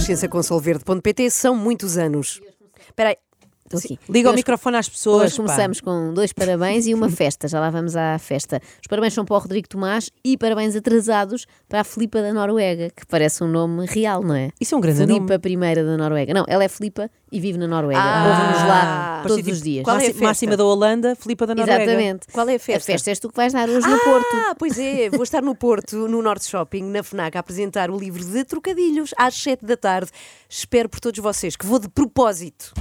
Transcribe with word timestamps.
Renascença 0.00 0.26
com 0.26 0.42
Solverde.pt 0.42 1.30
são 1.30 1.54
muitos 1.54 1.98
anos. 1.98 2.40
Espera 2.88 3.10
aí. 3.10 3.16
Estou 3.72 3.78
aqui. 3.78 3.98
Liga 4.12 4.30
o 4.30 4.34
microfone 4.34 4.76
às 4.76 4.88
pessoas. 4.88 5.26
Hoje 5.26 5.36
começamos 5.36 5.80
com 5.80 6.12
dois 6.12 6.32
parabéns 6.32 6.86
e 6.88 6.94
uma 6.94 7.08
festa. 7.10 7.46
Já 7.46 7.60
lá 7.60 7.70
vamos 7.70 7.94
à 7.94 8.18
festa. 8.18 8.60
Os 8.80 8.88
parabéns 8.88 9.14
são 9.14 9.24
para 9.24 9.36
o 9.36 9.38
Rodrigo 9.38 9.68
Tomás 9.68 10.10
e 10.24 10.36
parabéns 10.36 10.74
atrasados 10.74 11.46
para 11.68 11.80
a 11.82 11.84
Filipa 11.84 12.20
da 12.20 12.32
Noruega, 12.32 12.90
que 12.90 13.06
parece 13.06 13.44
um 13.44 13.48
nome 13.48 13.86
real, 13.86 14.22
não 14.24 14.34
é? 14.34 14.50
Isso 14.60 14.74
é 14.74 14.78
um 14.78 14.80
grande 14.80 14.98
Filipa 15.06 15.38
nome. 15.38 15.52
I 15.72 15.74
da 15.76 15.96
Noruega. 15.96 16.34
Não, 16.34 16.44
ela 16.48 16.64
é 16.64 16.68
Filipa 16.68 17.08
e 17.30 17.38
vive 17.38 17.58
na 17.58 17.68
Noruega. 17.68 18.00
Ah. 18.02 18.26
Ouve-nos 18.26 18.68
lá 18.68 19.20
todos 19.22 19.36
Parecia 19.36 19.52
os 19.52 19.58
tipo 19.60 19.64
dias. 19.70 19.84
Qual 19.84 19.96
é 19.96 19.98
a 19.98 20.00
Máxima- 20.00 20.12
festa? 20.14 20.24
Máxima 20.26 20.56
da 20.56 20.64
Holanda, 20.64 21.14
Filipa 21.14 21.46
da 21.46 21.54
Noruega. 21.54 21.82
Exatamente. 21.84 22.26
Qual 22.32 22.48
é 22.48 22.54
a 22.56 22.58
festa? 22.58 22.90
A 22.90 22.94
festa 22.94 23.10
és 23.10 23.18
tu 23.20 23.28
que 23.28 23.36
vais 23.36 23.52
dar 23.52 23.68
hoje 23.68 23.86
no 23.86 23.98
Porto. 24.00 24.26
Ah, 24.34 24.54
pois 24.58 24.76
é, 24.80 25.10
vou 25.10 25.22
estar 25.22 25.42
no 25.42 25.54
Porto, 25.54 25.96
no 26.08 26.20
Norte 26.20 26.46
Shopping, 26.46 26.82
na 26.82 27.04
FNAC, 27.04 27.36
a 27.36 27.40
apresentar 27.40 27.88
o 27.88 27.96
livro 27.96 28.24
de 28.24 28.42
trocadilhos 28.44 29.14
às 29.16 29.34
7 29.36 29.64
da 29.64 29.76
tarde. 29.76 30.10
Espero 30.48 30.88
por 30.88 30.98
todos 30.98 31.20
vocês 31.20 31.54
que 31.54 31.64
vou 31.64 31.78
de 31.78 31.88
propósito 31.88 32.72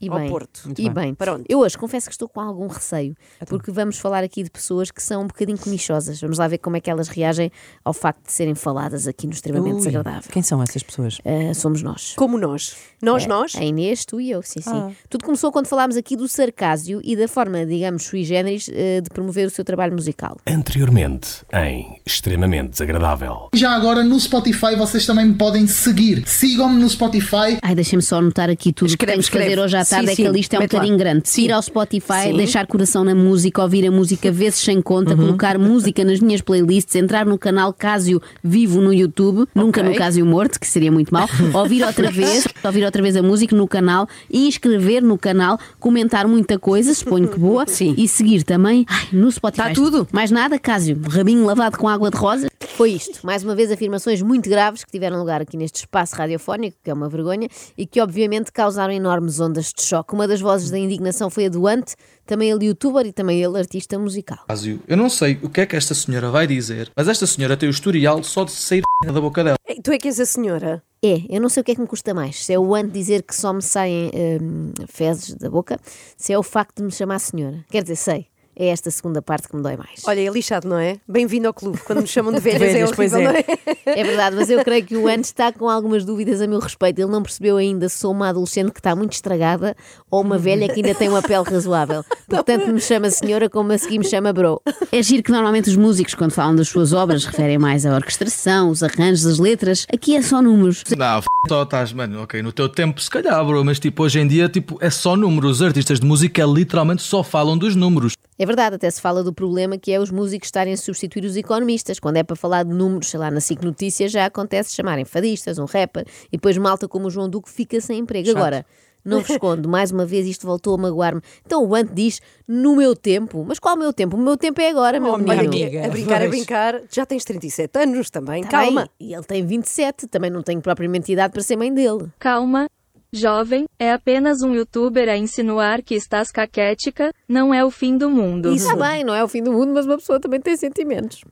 E 0.00 0.08
ao 0.08 0.18
bem, 0.18 0.28
Porto. 0.28 0.60
Muito 0.64 0.80
e 0.80 0.88
bem. 0.90 1.16
onde? 1.28 1.44
Eu 1.48 1.58
hoje 1.60 1.76
confesso 1.76 2.06
que 2.06 2.12
estou 2.12 2.28
com 2.28 2.40
algum 2.40 2.66
receio, 2.66 3.14
porque 3.46 3.70
vamos 3.70 3.98
falar 3.98 4.22
aqui 4.24 4.42
de 4.42 4.50
pessoas 4.50 4.90
que 4.90 5.02
são 5.02 5.22
um 5.22 5.26
bocadinho 5.26 5.58
comichosas. 5.58 6.20
Vamos 6.20 6.38
lá 6.38 6.46
ver 6.48 6.58
como 6.58 6.76
é 6.76 6.80
que 6.80 6.90
elas 6.90 7.08
reagem 7.08 7.50
ao 7.84 7.92
facto 7.92 8.24
de 8.26 8.32
serem 8.32 8.54
faladas 8.54 9.06
aqui 9.06 9.26
no 9.26 9.32
extremamente 9.32 9.74
Ui, 9.74 9.78
desagradável. 9.78 10.30
Quem 10.30 10.42
são 10.42 10.62
essas 10.62 10.82
pessoas? 10.82 11.18
Ah, 11.24 11.52
somos 11.54 11.82
nós. 11.82 12.14
Como 12.16 12.38
nós. 12.38 12.76
Nós, 13.02 13.24
É, 13.24 13.28
nós. 13.28 13.54
A 13.56 13.64
Inês, 13.64 14.04
tu 14.04 14.20
e 14.20 14.30
eu, 14.30 14.42
sim, 14.42 14.60
sim. 14.60 14.70
Ah. 14.72 14.90
Tudo 15.08 15.24
começou 15.24 15.52
quando 15.52 15.66
falámos 15.66 15.96
aqui 15.96 16.16
do 16.16 16.26
sarcásio 16.28 17.00
e 17.04 17.16
da 17.16 17.28
forma, 17.28 17.64
digamos, 17.64 18.04
sui 18.04 18.24
generis 18.24 18.68
eh, 18.72 19.00
de 19.00 19.08
promover 19.10 19.46
o 19.46 19.50
seu 19.50 19.64
trabalho 19.64 19.92
musical. 19.92 20.36
Anteriormente, 20.46 21.44
em 21.52 22.00
Extremamente 22.04 22.70
Desagradável. 22.70 23.48
Já 23.54 23.70
agora 23.72 24.02
no 24.04 24.18
Spotify 24.20 24.76
vocês 24.76 25.06
também 25.06 25.26
me 25.26 25.34
podem 25.34 25.66
seguir. 25.66 26.26
Sigam-me 26.26 26.80
no 26.80 26.88
Spotify. 26.88 27.58
Ai, 27.62 27.74
deixa-me 27.74 28.02
só 28.02 28.18
anotar 28.18 28.50
aqui 28.50 28.72
tudo 28.72 28.86
o 28.86 28.90
que 28.90 28.94
Escreve, 28.94 29.12
temos 29.12 29.26
que 29.28 29.32
fazer 29.32 29.44
escreve. 29.50 29.64
hoje 29.64 29.76
à 29.76 29.84
tarde. 29.88 30.06
Sim, 30.06 30.12
é 30.12 30.16
que 30.16 30.22
a 30.22 30.30
sim, 30.30 30.36
lista 30.36 30.56
é 30.56 30.58
um 30.58 30.62
lá. 30.62 30.68
bocadinho 30.68 30.96
grande. 30.98 31.22
Ir 31.38 31.52
ao 31.52 31.62
Spotify, 31.62 32.24
Sim. 32.24 32.36
deixar 32.36 32.66
coração 32.66 33.04
na 33.04 33.14
música, 33.14 33.62
ouvir 33.62 33.86
a 33.86 33.90
música 33.90 34.30
vezes 34.30 34.60
sem 34.60 34.80
conta, 34.80 35.16
colocar 35.16 35.58
música 35.58 36.04
nas 36.04 36.20
minhas 36.20 36.40
playlists, 36.40 36.94
entrar 36.94 37.26
no 37.26 37.38
canal 37.38 37.72
Cásio 37.72 38.20
Vivo 38.42 38.80
no 38.80 38.92
YouTube, 38.92 39.46
nunca 39.54 39.82
no 39.82 39.94
Cásio 39.94 40.24
Morto, 40.24 40.58
que 40.58 40.66
seria 40.66 40.92
muito 40.92 41.12
mal, 41.12 41.28
ouvir 41.54 41.82
outra 41.84 42.10
vez, 42.10 42.46
ouvir 42.64 42.84
outra 42.84 43.02
vez 43.02 43.16
a 43.16 43.22
música 43.22 43.54
no 43.54 43.66
canal 43.66 44.08
inscrever 44.30 45.02
no 45.02 45.18
canal, 45.18 45.58
comentar 45.78 46.26
muita 46.26 46.58
coisa, 46.58 46.92
suponho 46.94 47.28
que 47.28 47.38
boa, 47.38 47.66
Sim. 47.66 47.94
e 47.96 48.08
seguir 48.08 48.42
também 48.42 48.84
ai, 48.88 49.08
no 49.12 49.30
Spotify. 49.30 49.68
Tá 49.68 49.72
tudo. 49.72 50.06
Mais 50.12 50.30
nada, 50.30 50.58
Cásio, 50.58 50.98
rabinho 51.08 51.44
lavado 51.44 51.78
com 51.78 51.88
água 51.88 52.10
de 52.10 52.16
rosa. 52.16 52.48
Foi 52.76 52.92
isto. 52.92 53.20
Mais 53.24 53.42
uma 53.42 53.54
vez, 53.54 53.70
afirmações 53.70 54.22
muito 54.22 54.48
graves 54.48 54.84
que 54.84 54.90
tiveram 54.90 55.18
lugar 55.18 55.42
aqui 55.42 55.56
neste 55.56 55.80
espaço 55.80 56.14
radiofónico, 56.16 56.76
que 56.82 56.90
é 56.90 56.94
uma 56.94 57.08
vergonha, 57.08 57.48
e 57.76 57.86
que 57.86 58.00
obviamente 58.00 58.52
causaram 58.52 58.92
enormes 58.92 59.40
ondas 59.40 59.72
de 59.72 59.77
choque. 59.82 60.14
Uma 60.14 60.26
das 60.28 60.40
vozes 60.40 60.70
da 60.70 60.78
indignação 60.78 61.30
foi 61.30 61.46
a 61.46 61.48
do 61.48 61.66
Ante, 61.66 61.94
também 62.26 62.50
ele 62.50 62.66
youtuber 62.66 63.06
e 63.06 63.12
também 63.12 63.42
ele 63.42 63.58
artista 63.58 63.98
musical. 63.98 64.38
Eu 64.86 64.96
não 64.96 65.08
sei 65.08 65.38
o 65.42 65.48
que 65.48 65.60
é 65.60 65.66
que 65.66 65.76
esta 65.76 65.94
senhora 65.94 66.30
vai 66.30 66.46
dizer, 66.46 66.90
mas 66.96 67.08
esta 67.08 67.26
senhora 67.26 67.56
tem 67.56 67.68
o 67.68 67.70
historial 67.70 68.22
só 68.22 68.44
de 68.44 68.52
sair 68.52 68.82
da 69.06 69.20
boca 69.20 69.42
dela. 69.42 69.56
Ei, 69.66 69.80
Tu 69.82 69.92
é 69.92 69.98
que 69.98 70.08
és 70.08 70.20
a 70.20 70.26
senhora. 70.26 70.82
É, 71.02 71.22
eu 71.28 71.40
não 71.40 71.48
sei 71.48 71.60
o 71.60 71.64
que 71.64 71.72
é 71.72 71.74
que 71.74 71.80
me 71.80 71.86
custa 71.86 72.12
mais. 72.12 72.44
Se 72.44 72.52
é 72.52 72.58
o 72.58 72.74
Ante 72.74 72.90
dizer 72.90 73.22
que 73.22 73.34
só 73.34 73.52
me 73.52 73.62
saem 73.62 74.10
hum, 74.42 74.72
fezes 74.88 75.34
da 75.34 75.48
boca, 75.48 75.78
se 76.16 76.32
é 76.32 76.38
o 76.38 76.42
facto 76.42 76.78
de 76.78 76.84
me 76.84 76.90
chamar 76.90 77.18
senhora. 77.18 77.64
Quer 77.70 77.82
dizer, 77.82 77.96
sei. 77.96 78.26
É 78.60 78.70
esta 78.70 78.90
segunda 78.90 79.22
parte 79.22 79.46
que 79.46 79.54
me 79.54 79.62
dói 79.62 79.76
mais. 79.76 80.02
Olha, 80.04 80.20
é 80.20 80.28
lixado, 80.28 80.66
não 80.66 80.80
é? 80.80 80.96
Bem-vindo 81.06 81.46
ao 81.46 81.54
clube. 81.54 81.78
Quando 81.86 82.00
me 82.00 82.08
chamam 82.08 82.32
de 82.32 82.40
velhas, 82.40 82.58
Velhas, 82.72 82.90
é 82.90 82.94
pois 82.96 83.12
horrível, 83.12 83.30
é. 83.30 83.44
não 83.46 83.54
é? 83.86 84.00
É 84.00 84.02
verdade, 84.02 84.34
mas 84.34 84.50
eu 84.50 84.64
creio 84.64 84.84
que 84.84 84.96
o 84.96 85.06
Ante 85.06 85.26
está 85.26 85.52
com 85.52 85.68
algumas 85.68 86.04
dúvidas 86.04 86.40
a 86.40 86.46
meu 86.48 86.58
respeito. 86.58 86.98
Ele 86.98 87.08
não 87.08 87.22
percebeu 87.22 87.56
ainda 87.56 87.88
se 87.88 87.98
sou 87.98 88.10
uma 88.10 88.30
adolescente 88.30 88.72
que 88.72 88.80
está 88.80 88.96
muito 88.96 89.12
estragada 89.12 89.76
ou 90.10 90.22
uma 90.22 90.36
velha 90.38 90.66
que 90.66 90.80
ainda 90.80 90.92
tem 90.92 91.08
uma 91.08 91.22
pele 91.22 91.44
razoável. 91.44 92.04
Portanto, 92.28 92.66
me 92.72 92.80
chama 92.80 93.08
senhora 93.10 93.48
como 93.48 93.70
a 93.70 93.78
seguir 93.78 93.98
me 93.98 94.04
chama 94.04 94.32
bro. 94.32 94.60
É 94.90 95.00
giro 95.04 95.22
que 95.22 95.30
normalmente 95.30 95.70
os 95.70 95.76
músicos, 95.76 96.16
quando 96.16 96.32
falam 96.32 96.56
das 96.56 96.68
suas 96.68 96.92
obras, 96.92 97.24
referem 97.24 97.58
mais 97.58 97.86
à 97.86 97.94
orquestração, 97.94 98.70
os 98.70 98.82
arranjos, 98.82 99.24
as 99.24 99.38
letras. 99.38 99.86
Aqui 99.92 100.16
é 100.16 100.20
só 100.20 100.42
números. 100.42 100.82
Não, 100.96 101.18
f... 101.18 101.28
estás, 101.62 101.92
mano, 101.92 102.24
ok, 102.24 102.42
no 102.42 102.50
teu 102.50 102.68
tempo 102.68 103.00
se 103.00 103.08
calhar, 103.08 103.44
bro, 103.46 103.64
mas 103.64 103.78
tipo, 103.78 104.02
hoje 104.02 104.18
em 104.18 104.26
dia, 104.26 104.48
tipo, 104.48 104.78
é 104.80 104.90
só 104.90 105.14
números. 105.14 105.58
Os 105.58 105.62
artistas 105.62 106.00
de 106.00 106.06
música 106.06 106.44
literalmente 106.44 107.02
só 107.02 107.22
falam 107.22 107.56
dos 107.56 107.76
números. 107.76 108.14
É 108.38 108.46
verdade, 108.46 108.76
até 108.76 108.88
se 108.90 109.00
fala 109.00 109.24
do 109.24 109.32
problema 109.32 109.76
que 109.76 109.90
é 109.92 109.98
os 109.98 110.10
músicos 110.10 110.46
estarem 110.46 110.72
a 110.72 110.76
substituir 110.76 111.24
os 111.24 111.36
economistas. 111.36 111.98
Quando 111.98 112.18
é 112.18 112.22
para 112.22 112.36
falar 112.36 112.62
de 112.64 112.72
números, 112.72 113.08
sei 113.10 113.18
lá, 113.18 113.30
na 113.30 113.40
SIC 113.40 113.62
Notícias 113.64 114.12
já 114.12 114.26
acontece 114.26 114.74
chamarem 114.74 115.04
fadistas, 115.04 115.58
um 115.58 115.64
rapper, 115.64 116.06
e 116.28 116.36
depois 116.36 116.56
malta 116.56 116.86
como 116.86 117.08
o 117.08 117.10
João 117.10 117.28
Duque 117.28 117.50
fica 117.50 117.80
sem 117.80 117.98
emprego. 117.98 118.30
Agora, 118.30 118.64
não 119.04 119.20
vos 119.20 119.30
escondo, 119.30 119.66
mais 119.70 119.90
uma 119.90 120.06
vez 120.06 120.24
isto 120.26 120.46
voltou 120.46 120.74
a 120.74 120.78
magoar-me. 120.78 121.20
Então 121.44 121.64
o 121.64 121.74
Ante 121.74 121.92
diz, 121.94 122.20
no 122.46 122.76
meu 122.76 122.94
tempo. 122.94 123.44
Mas 123.46 123.58
qual 123.58 123.74
o 123.74 123.78
meu 123.78 123.92
tempo? 123.92 124.16
O 124.16 124.20
meu 124.20 124.36
tempo 124.36 124.60
é 124.60 124.70
agora, 124.70 125.00
meu 125.00 125.14
Oh, 125.14 125.18
minha 125.18 125.34
menino. 125.36 125.54
Olha, 125.54 125.66
amiga. 125.68 125.86
a 125.86 125.90
brincar, 125.90 126.22
a 126.22 126.28
brincar. 126.28 126.82
Já 126.92 127.04
tens 127.04 127.24
37 127.24 127.76
anos 127.80 128.08
também. 128.08 128.44
Tá 128.44 128.50
Calma. 128.50 128.88
bem, 129.00 129.08
E 129.08 129.14
ele 129.14 129.24
tem 129.24 129.44
27, 129.44 130.06
também 130.06 130.30
não 130.30 130.42
tenho 130.42 130.60
propriamente 130.60 131.10
idade 131.12 131.32
para 131.32 131.42
ser 131.42 131.56
mãe 131.56 131.72
dele. 131.74 132.06
Calma. 132.20 132.68
Jovem, 133.12 133.64
é 133.78 133.92
apenas 133.92 134.42
um 134.42 134.54
youtuber 134.54 135.08
a 135.08 135.16
insinuar 135.16 135.82
que 135.82 135.94
estás 135.94 136.30
caquética, 136.30 137.12
não 137.28 137.54
é 137.54 137.64
o 137.64 137.70
fim 137.70 137.96
do 137.96 138.10
mundo. 138.10 138.52
Isso 138.52 138.70
está 138.70 138.88
bem, 138.88 139.02
não 139.02 139.14
é 139.14 139.24
o 139.24 139.28
fim 139.28 139.42
do 139.42 139.52
mundo, 139.52 139.72
mas 139.72 139.86
uma 139.86 139.96
pessoa 139.96 140.20
também 140.20 140.40
tem 140.40 140.56
sentimentos. 140.56 141.22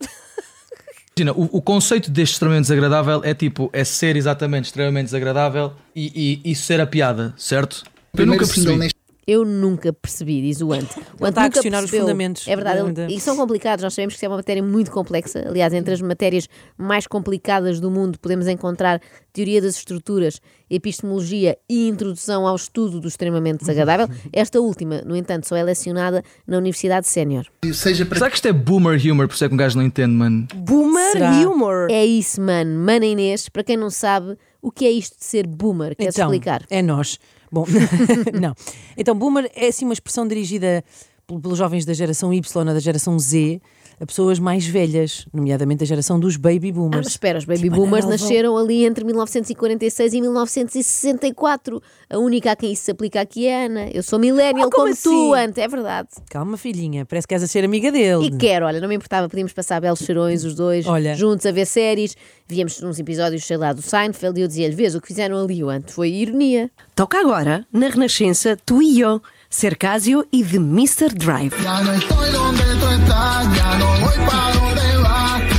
Imagina, 1.18 1.32
o, 1.32 1.58
o 1.58 1.62
conceito 1.62 2.10
deste 2.10 2.34
extremamente 2.34 2.64
desagradável 2.64 3.22
é 3.24 3.34
tipo, 3.34 3.70
é 3.72 3.84
ser 3.84 4.16
exatamente 4.16 4.66
extremamente 4.66 5.06
desagradável 5.06 5.72
e, 5.94 6.40
e, 6.44 6.50
e 6.50 6.54
ser 6.54 6.80
a 6.80 6.86
piada, 6.86 7.34
certo? 7.36 7.84
Eu 7.86 7.92
Primeiro 8.12 8.42
nunca 8.42 8.52
percebi. 8.52 8.95
Eu 9.26 9.44
nunca 9.44 9.92
percebi, 9.92 10.40
diz 10.40 10.60
o 10.60 10.72
Ante. 10.72 10.98
O 11.20 11.24
Ante 11.24 11.30
está 11.30 11.40
a 11.40 11.44
nunca 11.44 11.50
questionar 11.54 11.78
os 11.78 11.82
percebeu. 11.84 12.06
fundamentos 12.06 12.46
É 12.46 12.54
verdade, 12.54 12.92
da- 12.92 13.08
e 13.08 13.18
são 13.18 13.36
complicados. 13.36 13.82
Nós 13.82 13.92
sabemos 13.92 14.14
que 14.14 14.18
isso 14.18 14.24
é 14.24 14.28
uma 14.28 14.36
matéria 14.36 14.62
muito 14.62 14.90
complexa. 14.92 15.44
Aliás, 15.48 15.72
entre 15.74 15.92
as 15.94 16.00
matérias 16.00 16.48
mais 16.78 17.08
complicadas 17.08 17.80
do 17.80 17.90
mundo 17.90 18.18
podemos 18.20 18.46
encontrar 18.46 19.00
teoria 19.32 19.60
das 19.60 19.76
estruturas, 19.76 20.40
epistemologia 20.70 21.58
e 21.68 21.88
introdução 21.88 22.46
ao 22.46 22.54
estudo 22.54 23.00
do 23.00 23.08
extremamente 23.08 23.60
desagradável. 23.60 24.08
Esta 24.32 24.60
última, 24.60 25.02
no 25.02 25.16
entanto, 25.16 25.48
só 25.48 25.56
é 25.56 25.62
lecionada 25.64 26.22
na 26.46 26.58
Universidade 26.58 27.08
Sénior. 27.08 27.46
seja 27.74 28.06
para 28.06 28.18
Será 28.18 28.30
que 28.30 28.36
isto 28.36 28.46
é 28.48 28.52
boomer 28.52 28.96
humor, 29.12 29.26
por 29.26 29.34
isso 29.34 29.44
é 29.44 29.48
que 29.48 29.54
um 29.54 29.58
gajo 29.58 29.76
não 29.76 29.84
entende, 29.84 30.12
mano? 30.14 30.46
Boomer 30.54 31.12
Será? 31.12 31.30
humor. 31.48 31.88
É 31.90 32.04
isso, 32.06 32.40
mano. 32.40 32.78
Mana 32.78 33.04
Inês, 33.06 33.48
para 33.48 33.64
quem 33.64 33.76
não 33.76 33.90
sabe, 33.90 34.36
o 34.62 34.70
que 34.70 34.84
é 34.86 34.90
isto 34.90 35.18
de 35.18 35.24
ser 35.24 35.46
boomer? 35.46 35.94
Queres 35.96 36.14
então, 36.14 36.28
explicar? 36.28 36.64
É 36.70 36.82
nós. 36.82 37.18
Bom, 37.50 37.64
não. 38.40 38.54
Então, 38.96 39.14
boomer 39.14 39.50
é 39.54 39.68
assim 39.68 39.84
uma 39.84 39.94
expressão 39.94 40.26
dirigida 40.26 40.84
pel- 41.26 41.40
pelos 41.40 41.58
jovens 41.58 41.84
da 41.84 41.94
geração 41.94 42.32
Y 42.32 42.68
ou 42.68 42.74
da 42.74 42.80
geração 42.80 43.18
Z 43.18 43.60
a 43.98 44.04
pessoas 44.04 44.38
mais 44.38 44.66
velhas, 44.66 45.26
nomeadamente 45.32 45.82
a 45.82 45.86
geração 45.86 46.20
dos 46.20 46.36
baby 46.36 46.68
Ah, 46.68 46.72
mas 46.72 46.74
boomers. 46.74 47.06
espera, 47.08 47.38
os 47.38 47.44
baby 47.46 47.62
Tipo, 47.62 47.76
boomers 47.76 48.04
nasceram 48.04 48.56
ali 48.56 48.84
entre 48.84 49.04
1946 49.04 50.12
e 50.12 50.20
1964. 50.20 51.82
A 52.10 52.18
única 52.18 52.52
a 52.52 52.56
quem 52.56 52.72
isso 52.72 52.84
se 52.84 52.90
aplica 52.90 53.20
aqui 53.20 53.46
é 53.46 53.62
a 53.62 53.66
Ana. 53.66 53.88
Eu 53.92 54.02
sou 54.02 54.18
millennial 54.18 54.68
Ah, 54.68 54.70
como 54.70 54.86
como, 54.92 54.96
tu, 55.02 55.34
assim? 55.34 55.44
Ante, 55.44 55.60
é 55.60 55.68
verdade. 55.68 56.08
Calma, 56.30 56.56
filhinha, 56.56 57.04
parece 57.06 57.26
que 57.26 57.34
és 57.34 57.42
a 57.42 57.46
ser 57.46 57.64
amiga 57.64 57.90
dele. 57.90 58.26
E 58.26 58.30
quero, 58.36 58.66
olha, 58.66 58.80
não 58.80 58.88
me 58.88 58.94
importava, 58.96 59.28
podíamos 59.28 59.52
passar 59.52 59.80
belos 59.80 59.98
cheirões 60.00 60.44
os 60.44 60.54
dois, 60.54 60.86
Olha. 60.86 61.14
juntos 61.14 61.46
a 61.46 61.52
ver 61.52 61.66
séries. 61.66 62.14
Víamos 62.48 62.80
uns 62.82 62.98
episódios, 62.98 63.44
sei 63.44 63.56
lá, 63.56 63.72
do 63.72 63.82
Seinfeld 63.82 64.38
e 64.38 64.42
eu 64.42 64.48
dizia-lhe, 64.48 64.74
vês, 64.74 64.94
o 64.94 65.00
que 65.00 65.08
fizeram 65.08 65.42
ali 65.42 65.64
o 65.64 65.68
Ante 65.68 65.92
foi 65.92 66.10
ironia. 66.10 66.70
Toca 66.94 67.18
agora, 67.18 67.66
na 67.72 67.88
Renascença, 67.88 68.56
tu 68.64 68.80
e 68.80 69.00
eu, 69.00 69.20
Cercásio 69.56 70.22
e 70.30 70.44
The 70.44 70.58
Mr. 70.58 71.14
Drive. 71.14 71.54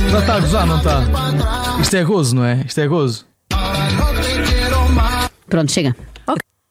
Já 0.08 0.20
está 0.20 0.36
a 0.36 0.40
gozar, 0.40 0.66
não 0.68 0.78
está? 0.78 1.00
Isto 1.80 1.96
é 1.96 2.04
gozo, 2.04 2.36
não 2.36 2.44
é? 2.44 2.62
Isto 2.64 2.80
é 2.80 2.86
gozo. 2.86 3.26
Pronto, 5.48 5.72
chega. 5.72 5.96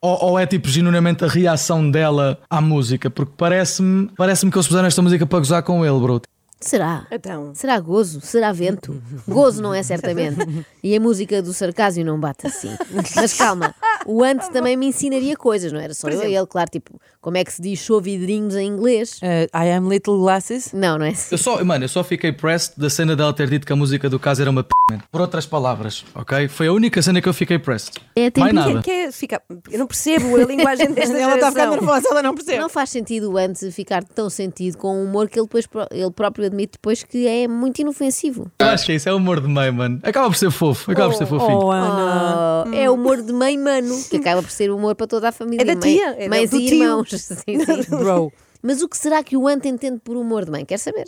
Ou, 0.01 0.23
ou 0.23 0.39
é 0.39 0.45
tipo 0.45 0.69
genuinamente 0.69 1.25
a 1.25 1.27
reação 1.27 1.91
dela 1.91 2.39
à 2.49 2.61
música? 2.61 3.09
Porque 3.09 3.33
parece-me 3.35 4.09
parece 4.15 4.49
que 4.49 4.57
eles 4.57 4.67
puseram 4.67 4.87
esta 4.87 5.01
música 5.01 5.25
para 5.25 5.39
gozar 5.39 5.61
com 5.63 5.85
ele, 5.85 5.99
bro. 5.99 6.21
Será? 6.59 7.05
Então. 7.11 7.53
Será 7.53 7.79
gozo? 7.79 8.19
Será 8.21 8.51
vento? 8.51 9.01
Gozo 9.27 9.61
não 9.61 9.73
é 9.73 9.83
certamente. 9.83 10.37
E 10.83 10.95
a 10.95 11.01
música 11.01 11.41
do 11.41 11.53
sarcásio 11.53 12.05
não 12.05 12.17
bate 12.17 12.47
assim. 12.47 12.73
Mas 13.13 13.33
calma, 13.33 13.75
o 14.05 14.23
Ante 14.23 14.49
também 14.51 14.75
me 14.77 14.87
ensinaria 14.87 15.35
coisas, 15.35 15.71
não 15.71 15.79
era 15.79 15.93
só 15.93 16.07
eu 16.09 16.23
e 16.29 16.35
ele, 16.35 16.45
claro, 16.47 16.69
tipo, 16.69 16.99
como 17.21 17.37
é 17.37 17.43
que 17.43 17.51
se 17.51 17.61
diz 17.61 17.79
show 17.79 17.99
vidrinhos 18.01 18.55
em 18.55 18.67
inglês? 18.67 19.19
Uh, 19.21 19.45
I 19.57 19.71
am 19.71 19.89
Little 19.89 20.17
Glasses. 20.19 20.71
Não, 20.73 20.97
não 20.97 21.05
é 21.05 21.09
assim. 21.09 21.27
Eu 21.33 21.37
só, 21.37 21.63
mano, 21.63 21.83
eu 21.85 21.89
só 21.89 22.03
fiquei 22.03 22.31
pressed 22.31 22.73
da 22.77 22.89
cena 22.89 23.15
dela 23.15 23.33
ter 23.33 23.49
dito 23.49 23.65
que 23.65 23.73
a 23.73 23.75
música 23.75 24.09
do 24.09 24.19
caso 24.19 24.41
era 24.41 24.49
uma 24.51 24.63
p. 24.63 24.69
man. 24.89 24.99
Por 25.11 25.21
outras 25.21 25.45
palavras, 25.45 26.05
ok? 26.15 26.47
Foi 26.47 26.67
a 26.67 26.73
única 26.73 27.01
cena 27.01 27.21
que 27.21 27.27
eu 27.27 27.33
fiquei 27.33 27.59
pressed. 27.59 27.95
É 28.15 28.21
Mais 28.21 28.33
tempo- 28.33 28.53
nada. 28.53 28.81
Que 28.81 28.91
é 28.91 29.11
ficar... 29.11 29.41
Eu 29.71 29.79
não 29.79 29.87
percebo 29.87 30.35
a 30.35 30.43
linguagem 30.45 30.91
desta 30.91 31.15
Ela 31.17 31.35
está 31.35 31.47
a 31.47 31.51
ficar 31.51 31.63
geração. 31.63 31.85
nervosa, 31.85 32.07
ela 32.11 32.23
não 32.23 32.33
percebe. 32.35 32.59
Não 32.59 32.69
faz 32.69 32.89
sentido 32.89 33.31
o 33.31 33.37
Ante 33.37 33.71
ficar 33.71 34.03
tão 34.03 34.29
sentido 34.29 34.77
com 34.77 34.87
o 34.95 35.03
humor 35.03 35.27
que 35.29 35.39
ele 35.39 35.45
depois 35.47 35.67
ele 35.91 36.11
próprio 36.11 36.45
admito 36.45 36.73
depois 36.73 37.03
que 37.03 37.27
é 37.27 37.47
muito 37.47 37.79
inofensivo. 37.79 38.49
Eu 38.59 38.67
acho 38.67 38.85
que 38.85 38.93
isso 38.93 39.09
é 39.09 39.13
humor 39.13 39.41
de 39.41 39.47
mãe, 39.47 39.71
mano. 39.71 39.99
Acaba 40.03 40.27
por 40.27 40.35
ser 40.35 40.51
fofo, 40.51 40.91
acaba 40.91 41.09
por 41.09 41.17
ser 41.17 41.25
fofinho. 41.25 41.59
Oh, 41.59 41.71
Ana. 41.71 42.65
Oh, 42.67 42.73
é 42.73 42.89
humor 42.89 43.21
de 43.21 43.33
mãe 43.33 43.57
mano, 43.57 43.86
que 44.09 44.17
acaba 44.17 44.41
por 44.41 44.51
ser 44.51 44.71
humor 44.71 44.95
para 44.95 45.07
toda 45.07 45.29
a 45.29 45.31
família. 45.31 45.61
É 45.61 45.65
da 45.65 45.73
mãe- 45.75 45.81
tia, 45.95 46.09
é 46.17 46.27
mães 46.29 46.49
do 46.49 46.57
e 46.59 46.65
tio. 46.67 46.83
irmãos. 46.83 47.09
Sim, 47.21 47.59
sim. 47.65 47.89
Bro. 47.97 48.31
Mas 48.61 48.81
o 48.81 48.89
que 48.89 48.97
será 48.97 49.23
que 49.23 49.37
o 49.37 49.47
Ant 49.47 49.65
entende 49.67 49.99
por 50.03 50.17
humor 50.17 50.45
de 50.45 50.51
mãe? 50.51 50.65
Quer 50.65 50.77
saber? 50.79 51.05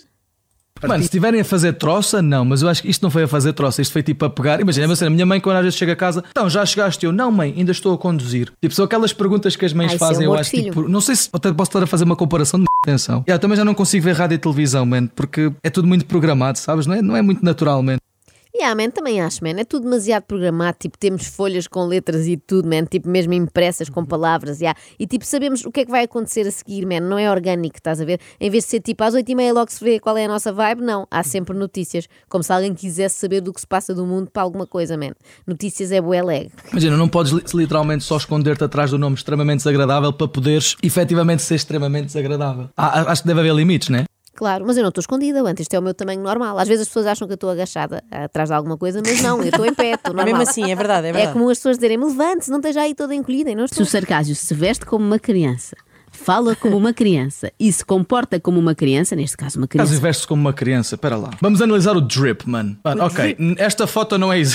Mano, 0.81 0.99
se 0.99 1.07
estiverem 1.07 1.41
a 1.41 1.43
fazer 1.43 1.73
troça, 1.73 2.21
não, 2.21 2.45
mas 2.45 2.61
eu 2.61 2.69
acho 2.69 2.81
que 2.81 2.89
isto 2.89 3.01
não 3.03 3.11
foi 3.11 3.23
a 3.23 3.27
fazer 3.27 3.51
troça, 3.51 3.81
isto 3.81 3.91
foi 3.91 4.01
tipo 4.01 4.23
a 4.23 4.29
pegar. 4.29 4.61
Imagina, 4.61 4.87
mas 4.87 5.03
a 5.03 5.09
minha 5.09 5.25
mãe, 5.25 5.41
quando 5.41 5.57
às 5.57 5.63
vezes 5.63 5.77
chega 5.77 5.91
a 5.91 5.95
casa, 5.95 6.23
então 6.29 6.49
já 6.49 6.65
chegaste 6.65 7.05
eu, 7.05 7.11
não, 7.11 7.29
mãe, 7.29 7.53
ainda 7.57 7.73
estou 7.73 7.93
a 7.93 7.97
conduzir. 7.97 8.49
Tipo, 8.61 8.73
são 8.73 8.85
aquelas 8.85 9.11
perguntas 9.11 9.57
que 9.57 9.65
as 9.65 9.73
mães 9.73 9.87
isso 9.93 9.95
é 10.01 10.07
fazem, 10.07 10.23
eu 10.25 10.33
acho 10.33 10.51
filho. 10.51 10.65
tipo, 10.73 10.87
não 10.87 11.01
sei 11.01 11.17
se 11.17 11.27
até 11.33 11.51
posso 11.51 11.69
estar 11.69 11.83
a 11.83 11.87
fazer 11.87 12.05
uma 12.05 12.15
comparação 12.15 12.61
de 12.61 12.65
atenção. 12.85 13.25
Yeah, 13.27 13.41
também 13.41 13.57
já 13.57 13.65
não 13.65 13.73
consigo 13.73 14.05
ver 14.05 14.15
rádio 14.15 14.35
e 14.35 14.37
televisão, 14.37 14.85
man, 14.85 15.07
porque 15.07 15.51
é 15.61 15.69
tudo 15.69 15.85
muito 15.85 16.05
programado, 16.05 16.57
sabes? 16.57 16.85
Não 16.87 16.93
é, 16.95 17.01
não 17.01 17.13
é 17.17 17.21
muito 17.21 17.43
natural, 17.43 17.83
man. 18.53 18.59
Yeah, 18.59 18.75
man, 18.75 18.89
também 18.89 19.21
acho, 19.21 19.43
man. 19.43 19.51
É 19.59 19.63
tudo 19.63 19.83
demasiado 19.83 20.23
programado. 20.23 20.77
Tipo, 20.79 20.97
temos 20.97 21.27
folhas 21.27 21.67
com 21.67 21.85
letras 21.85 22.27
e 22.27 22.37
tudo, 22.37 22.67
man. 22.67 22.85
Tipo, 22.85 23.07
mesmo 23.09 23.33
impressas 23.33 23.89
com 23.89 24.03
palavras. 24.05 24.59
Yeah. 24.59 24.77
E 24.99 25.05
tipo, 25.07 25.25
sabemos 25.25 25.63
o 25.65 25.71
que 25.71 25.81
é 25.81 25.85
que 25.85 25.91
vai 25.91 26.03
acontecer 26.03 26.47
a 26.47 26.51
seguir, 26.51 26.85
man. 26.85 26.99
Não 27.01 27.17
é 27.17 27.29
orgânico, 27.29 27.77
estás 27.77 28.01
a 28.01 28.05
ver? 28.05 28.19
Em 28.39 28.49
vez 28.49 28.63
de 28.65 28.69
ser 28.71 28.79
tipo 28.81 29.03
às 29.03 29.13
oito 29.13 29.29
e 29.29 29.35
meia 29.35 29.53
logo 29.53 29.71
se 29.71 29.83
vê 29.83 29.99
qual 29.99 30.17
é 30.17 30.25
a 30.25 30.27
nossa 30.27 30.51
vibe, 30.51 30.81
não. 30.81 31.07
Há 31.09 31.23
sempre 31.23 31.55
notícias. 31.57 32.07
Como 32.27 32.43
se 32.43 32.51
alguém 32.51 32.73
quisesse 32.73 33.15
saber 33.15 33.41
do 33.41 33.53
que 33.53 33.61
se 33.61 33.67
passa 33.67 33.93
do 33.93 34.05
mundo 34.05 34.29
para 34.31 34.41
alguma 34.41 34.65
coisa, 34.67 34.97
man. 34.97 35.11
Notícias 35.45 35.91
é 35.91 36.01
bué 36.01 36.21
leg. 36.23 36.51
Imagina, 36.71 36.97
não 36.97 37.07
podes 37.07 37.31
li- 37.31 37.43
literalmente 37.53 38.03
só 38.03 38.17
esconder-te 38.17 38.63
atrás 38.63 38.91
do 38.91 38.97
nome 38.97 39.15
extremamente 39.15 39.57
desagradável 39.59 40.11
para 40.13 40.27
poderes 40.27 40.75
efetivamente 40.81 41.41
ser 41.41 41.55
extremamente 41.55 42.07
desagradável. 42.07 42.69
Ah, 42.75 43.11
acho 43.11 43.21
que 43.21 43.27
deve 43.27 43.39
haver 43.41 43.53
limites, 43.53 43.89
né? 43.89 44.05
Claro, 44.39 44.63
mas 44.65 44.77
eu 44.77 44.83
não 44.83 44.87
estou 44.87 45.01
escondida, 45.01 45.41
antes 45.41 45.63
isto 45.63 45.73
é 45.73 45.79
o 45.79 45.81
meu 45.81 45.93
tamanho 45.93 46.21
normal. 46.23 46.57
Às 46.57 46.65
vezes 46.69 46.83
as 46.83 46.87
pessoas 46.87 47.07
acham 47.07 47.27
que 47.27 47.33
eu 47.33 47.35
estou 47.35 47.49
agachada 47.49 48.01
atrás 48.09 48.47
de 48.47 48.55
alguma 48.55 48.77
coisa, 48.77 49.01
mas 49.05 49.21
não, 49.21 49.39
eu 49.41 49.49
estou 49.49 49.65
em 49.65 49.73
pé, 49.73 49.91
estou 49.95 50.13
Mas 50.15 50.23
normal. 50.25 50.39
mesmo 50.39 50.49
assim, 50.49 50.71
é 50.71 50.75
verdade, 50.75 51.07
é 51.07 51.09
É 51.09 51.13
verdade. 51.13 51.33
comum 51.33 51.49
as 51.49 51.57
pessoas 51.57 51.75
dizerem-me 51.77 52.05
levante-se, 52.05 52.49
não 52.49 52.59
esteja 52.59 52.81
aí 52.83 52.95
toda 52.95 53.13
encolhida 53.13 53.51
e 53.51 53.55
não 53.55 53.67
Se 53.67 53.73
estou. 53.73 53.85
o 53.85 53.89
sarcásio 53.89 54.33
se 54.35 54.53
veste 54.53 54.85
como 54.85 55.03
uma 55.05 55.19
criança, 55.19 55.75
fala 56.09 56.55
como 56.55 56.77
uma 56.77 56.93
criança 56.93 57.51
e 57.59 57.69
se 57.69 57.83
comporta 57.83 58.39
como 58.39 58.57
uma 58.59 58.73
criança, 58.73 59.13
neste 59.13 59.35
caso 59.35 59.57
uma 59.59 59.67
Caso 59.67 59.83
criança. 59.89 60.01
veste 60.01 60.25
como 60.25 60.39
uma 60.41 60.53
criança, 60.53 60.95
espera 60.95 61.17
lá. 61.17 61.31
Vamos 61.41 61.61
analisar 61.61 61.97
o 61.97 62.01
drip, 62.01 62.47
mano. 62.49 62.77
Mano, 62.81 63.03
ok, 63.05 63.35
n- 63.37 63.55
esta 63.59 63.85
foto 63.87 64.17
não 64.17 64.31
é 64.31 64.39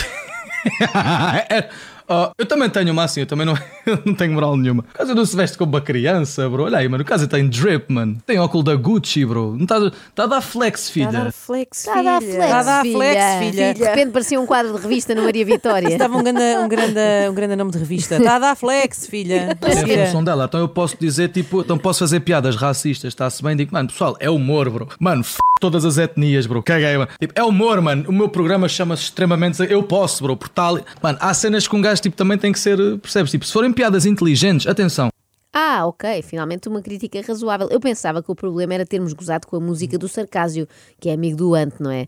oh, 2.08 2.30
eu 2.38 2.46
também 2.46 2.68
tenho 2.70 2.92
uma 2.92 3.04
assim, 3.04 3.20
eu 3.20 3.26
também 3.26 3.46
não, 3.46 3.54
eu 3.86 3.98
não 4.04 4.14
tenho 4.14 4.32
moral 4.32 4.56
nenhuma. 4.56 4.84
Caso 4.94 5.14
não 5.14 5.24
se 5.24 5.36
veste 5.36 5.56
como 5.58 5.72
uma 5.72 5.80
criança, 5.80 6.48
bro. 6.48 6.64
Olha 6.64 6.78
aí, 6.78 6.88
mano, 6.88 7.02
o 7.02 7.06
caso 7.06 7.26
tem 7.28 7.48
drip, 7.48 7.92
mano. 7.92 8.18
Tem 8.26 8.38
óculo 8.38 8.62
da 8.62 8.74
Gucci, 8.74 9.24
bro. 9.24 9.54
Não 9.56 9.62
está 9.64 9.90
tá 10.14 10.24
a 10.24 10.26
dar 10.26 10.40
flex, 10.40 10.88
Está 10.88 10.90
a 10.90 10.92
filha. 10.92 11.24
dar 11.24 11.32
flex, 11.32 11.78
Está 11.78 11.98
a 11.98 12.02
dar 12.02 12.20
filha. 12.20 12.32
flex, 12.34 12.44
Está 12.44 12.58
a 12.58 12.62
dar 12.62 12.82
filha. 12.82 12.96
flex, 12.98 13.24
filha. 13.38 13.74
De 13.74 13.84
repente 13.84 14.10
parecia 14.12 14.40
um 14.40 14.46
quadro 14.46 14.74
de 14.74 14.80
revista 14.82 15.14
no 15.14 15.22
Maria 15.22 15.44
Vitória. 15.44 15.88
Estava 15.88 16.16
um 16.16 16.22
grande, 16.22 16.40
um, 16.58 16.68
grande, 16.68 17.00
um 17.30 17.34
grande 17.34 17.56
nome 17.56 17.70
de 17.70 17.78
revista. 17.78 18.16
Está 18.16 18.36
a 18.36 18.38
dar 18.38 18.56
flex, 18.56 19.06
filha. 19.06 19.56
É 19.62 20.02
a 20.02 20.06
função 20.06 20.24
dela. 20.24 20.44
Então 20.44 20.60
eu 20.60 20.68
posso 20.68 20.96
dizer, 20.98 21.28
tipo, 21.28 21.60
então 21.60 21.78
posso 21.78 22.00
fazer 22.00 22.20
piadas 22.20 22.56
racistas, 22.56 23.08
está-se 23.08 23.42
bem? 23.42 23.56
Digo, 23.56 23.72
mano, 23.72 23.88
pessoal, 23.88 24.16
é 24.20 24.30
humor, 24.30 24.70
bro. 24.70 24.88
Mano, 24.98 25.22
f 25.22 25.38
todas 25.60 25.84
as 25.84 25.96
etnias, 25.96 26.46
bro. 26.46 26.62
Caguei, 26.62 26.96
mano. 26.98 27.08
Tipo, 27.18 27.32
é 27.36 27.42
humor, 27.42 27.80
mano. 27.80 28.04
O 28.08 28.12
meu 28.12 28.28
programa 28.28 28.68
chama-se 28.68 29.04
extremamente. 29.04 29.62
Eu 29.70 29.82
posso, 29.82 30.22
bro, 30.22 30.36
por 30.36 30.48
tal. 30.48 30.78
Mano, 31.02 31.18
há 31.20 31.32
cenas 31.32 31.66
que 31.66 31.74
um 31.74 31.80
gajo, 31.80 31.93
tipo, 32.00 32.16
também 32.16 32.38
tem 32.38 32.52
que 32.52 32.58
ser. 32.58 32.76
Percebes? 32.98 33.30
Tipo, 33.30 33.44
se 33.44 33.52
forem 33.52 33.72
piadas 33.72 34.06
inteligentes, 34.06 34.66
atenção. 34.66 35.10
Ah, 35.56 35.86
ok, 35.86 36.20
finalmente 36.22 36.68
uma 36.68 36.82
crítica 36.82 37.22
razoável. 37.22 37.68
Eu 37.70 37.78
pensava 37.78 38.20
que 38.20 38.28
o 38.28 38.34
problema 38.34 38.74
era 38.74 38.84
termos 38.84 39.12
gozado 39.12 39.46
com 39.46 39.54
a 39.54 39.60
música 39.60 39.96
do 39.96 40.08
Sarcásio, 40.08 40.66
que 40.98 41.08
é 41.08 41.12
amigo 41.12 41.36
do 41.36 41.54
Ant, 41.54 41.74
não 41.78 41.92
é? 41.92 42.06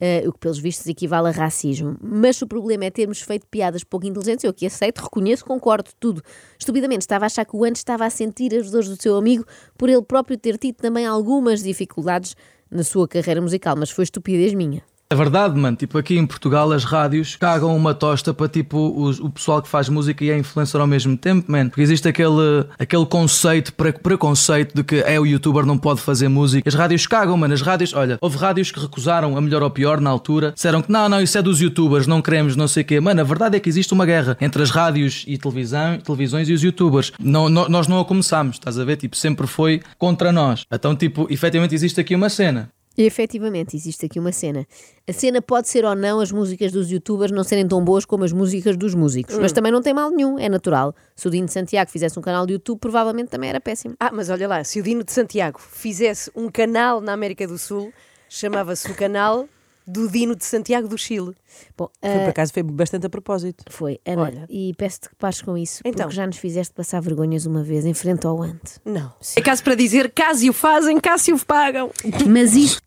Eh, 0.00 0.24
o 0.26 0.32
que, 0.32 0.40
pelos 0.40 0.58
vistos, 0.58 0.84
equivale 0.88 1.28
a 1.28 1.30
racismo. 1.30 1.96
Mas 2.02 2.38
se 2.38 2.42
o 2.42 2.48
problema 2.48 2.86
é 2.86 2.90
termos 2.90 3.20
feito 3.20 3.46
piadas 3.46 3.84
pouco 3.84 4.04
inteligentes, 4.04 4.42
eu 4.42 4.50
aqui 4.50 4.66
aceito, 4.66 4.98
reconheço, 4.98 5.44
concordo, 5.44 5.90
tudo. 6.00 6.20
Estupidamente, 6.58 7.02
estava 7.02 7.24
a 7.24 7.26
achar 7.26 7.44
que 7.44 7.56
o 7.56 7.62
Ant 7.62 7.76
estava 7.76 8.04
a 8.04 8.10
sentir 8.10 8.52
as 8.52 8.68
dores 8.68 8.88
do 8.88 9.00
seu 9.00 9.16
amigo 9.16 9.44
por 9.78 9.88
ele 9.88 10.02
próprio 10.02 10.36
ter 10.36 10.58
tido 10.58 10.74
também 10.74 11.06
algumas 11.06 11.62
dificuldades 11.62 12.34
na 12.68 12.82
sua 12.82 13.06
carreira 13.06 13.40
musical, 13.40 13.76
mas 13.76 13.90
foi 13.90 14.02
estupidez 14.02 14.52
minha. 14.54 14.82
É 15.10 15.14
verdade, 15.16 15.58
mano. 15.58 15.74
Tipo, 15.74 15.96
aqui 15.96 16.18
em 16.18 16.26
Portugal 16.26 16.70
as 16.70 16.84
rádios 16.84 17.34
cagam 17.34 17.74
uma 17.74 17.94
tosta 17.94 18.34
para 18.34 18.46
tipo 18.46 18.92
os- 18.94 19.18
o 19.18 19.30
pessoal 19.30 19.62
que 19.62 19.68
faz 19.68 19.88
música 19.88 20.22
e 20.22 20.28
é 20.30 20.36
influencer 20.36 20.78
ao 20.78 20.86
mesmo 20.86 21.16
tempo, 21.16 21.50
man. 21.50 21.68
Porque 21.70 21.80
existe 21.80 22.06
aquele, 22.06 22.66
aquele 22.78 23.06
conceito, 23.06 23.72
pre- 23.72 23.92
preconceito 23.94 24.74
de 24.74 24.84
que 24.84 24.96
é 24.96 25.18
o 25.18 25.24
youtuber 25.24 25.64
não 25.64 25.78
pode 25.78 26.02
fazer 26.02 26.28
música. 26.28 26.68
As 26.68 26.74
rádios 26.74 27.06
cagam, 27.06 27.38
mano. 27.38 27.54
As 27.54 27.62
rádios, 27.62 27.94
olha, 27.94 28.18
houve 28.20 28.36
rádios 28.36 28.70
que 28.70 28.78
recusaram 28.78 29.34
a 29.34 29.40
melhor 29.40 29.62
ou 29.62 29.70
pior 29.70 29.98
na 29.98 30.10
altura. 30.10 30.52
Disseram 30.52 30.82
que 30.82 30.92
não, 30.92 31.08
não, 31.08 31.22
isso 31.22 31.38
é 31.38 31.42
dos 31.42 31.58
youtubers, 31.58 32.06
não 32.06 32.20
queremos, 32.20 32.54
não 32.54 32.68
sei 32.68 32.82
o 32.82 32.86
quê. 32.86 33.00
Mano, 33.00 33.22
a 33.22 33.24
verdade 33.24 33.56
é 33.56 33.60
que 33.60 33.68
existe 33.70 33.94
uma 33.94 34.04
guerra 34.04 34.36
entre 34.42 34.62
as 34.62 34.68
rádios 34.68 35.24
e 35.26 35.38
televisão, 35.38 35.96
televisões 36.00 36.50
e 36.50 36.52
os 36.52 36.62
youtubers. 36.62 37.12
Não- 37.18 37.48
nós 37.48 37.88
não 37.88 37.98
a 37.98 38.04
começámos, 38.04 38.56
estás 38.56 38.78
a 38.78 38.84
ver? 38.84 38.96
Tipo, 38.96 39.16
sempre 39.16 39.46
foi 39.46 39.80
contra 39.96 40.30
nós. 40.30 40.66
Então, 40.70 40.94
tipo, 40.94 41.26
efetivamente 41.30 41.74
existe 41.74 41.98
aqui 41.98 42.14
uma 42.14 42.28
cena. 42.28 42.68
E 42.98 43.04
efetivamente 43.04 43.76
existe 43.76 44.04
aqui 44.06 44.18
uma 44.18 44.32
cena. 44.32 44.66
A 45.08 45.12
cena 45.12 45.40
pode 45.40 45.68
ser 45.68 45.84
ou 45.84 45.94
não 45.94 46.18
as 46.18 46.32
músicas 46.32 46.72
dos 46.72 46.90
youtubers 46.90 47.30
não 47.30 47.44
serem 47.44 47.66
tão 47.68 47.82
boas 47.84 48.04
como 48.04 48.24
as 48.24 48.32
músicas 48.32 48.76
dos 48.76 48.92
músicos, 48.92 49.36
Hum. 49.36 49.40
mas 49.40 49.52
também 49.52 49.70
não 49.70 49.80
tem 49.80 49.94
mal 49.94 50.10
nenhum, 50.10 50.36
é 50.36 50.48
natural. 50.48 50.92
Se 51.14 51.28
o 51.28 51.30
Dino 51.30 51.46
de 51.46 51.52
Santiago 51.52 51.88
fizesse 51.88 52.18
um 52.18 52.22
canal 52.22 52.44
de 52.44 52.54
YouTube, 52.54 52.80
provavelmente 52.80 53.28
também 53.28 53.50
era 53.50 53.60
péssimo. 53.60 53.94
Ah, 54.00 54.10
mas 54.12 54.28
olha 54.30 54.48
lá, 54.48 54.64
se 54.64 54.80
o 54.80 54.82
Dino 54.82 55.04
de 55.04 55.12
Santiago 55.12 55.60
fizesse 55.60 56.28
um 56.34 56.50
canal 56.50 57.00
na 57.00 57.12
América 57.12 57.46
do 57.46 57.56
Sul, 57.56 57.92
chamava-se 58.28 58.90
o 58.90 58.94
canal 58.96 59.48
do 59.88 60.08
Dino 60.08 60.36
de 60.36 60.44
Santiago 60.44 60.86
do 60.86 60.98
Chile. 60.98 61.34
Bom, 61.76 61.88
Foi, 62.00 62.10
ah, 62.10 62.18
por 62.20 62.28
acaso 62.28 62.52
foi 62.52 62.62
bastante 62.62 63.06
a 63.06 63.10
propósito. 63.10 63.64
foi, 63.70 63.98
Ana, 64.06 64.22
Olha. 64.22 64.46
e 64.48 64.74
peço-te 64.76 65.08
que 65.08 65.14
pares 65.16 65.40
com 65.42 65.56
isso, 65.56 65.80
Então. 65.84 66.04
porque 66.04 66.16
já 66.16 66.26
nos 66.26 66.36
fizeste 66.36 66.74
passar 66.74 67.00
vergonhas 67.00 67.46
uma 67.46 67.62
vez 67.62 67.84
em 67.86 67.94
frente 67.94 68.26
ao 68.26 68.42
ante. 68.42 68.74
Não. 68.84 69.12
É 69.34 69.40
caso 69.40 69.62
para 69.64 69.74
dizer, 69.74 70.12
caso 70.12 70.48
o 70.48 70.52
fazem, 70.52 71.00
caso 71.00 71.34
o 71.34 71.44
pagam. 71.44 71.90
Mas 72.28 72.54
isto 72.54 72.82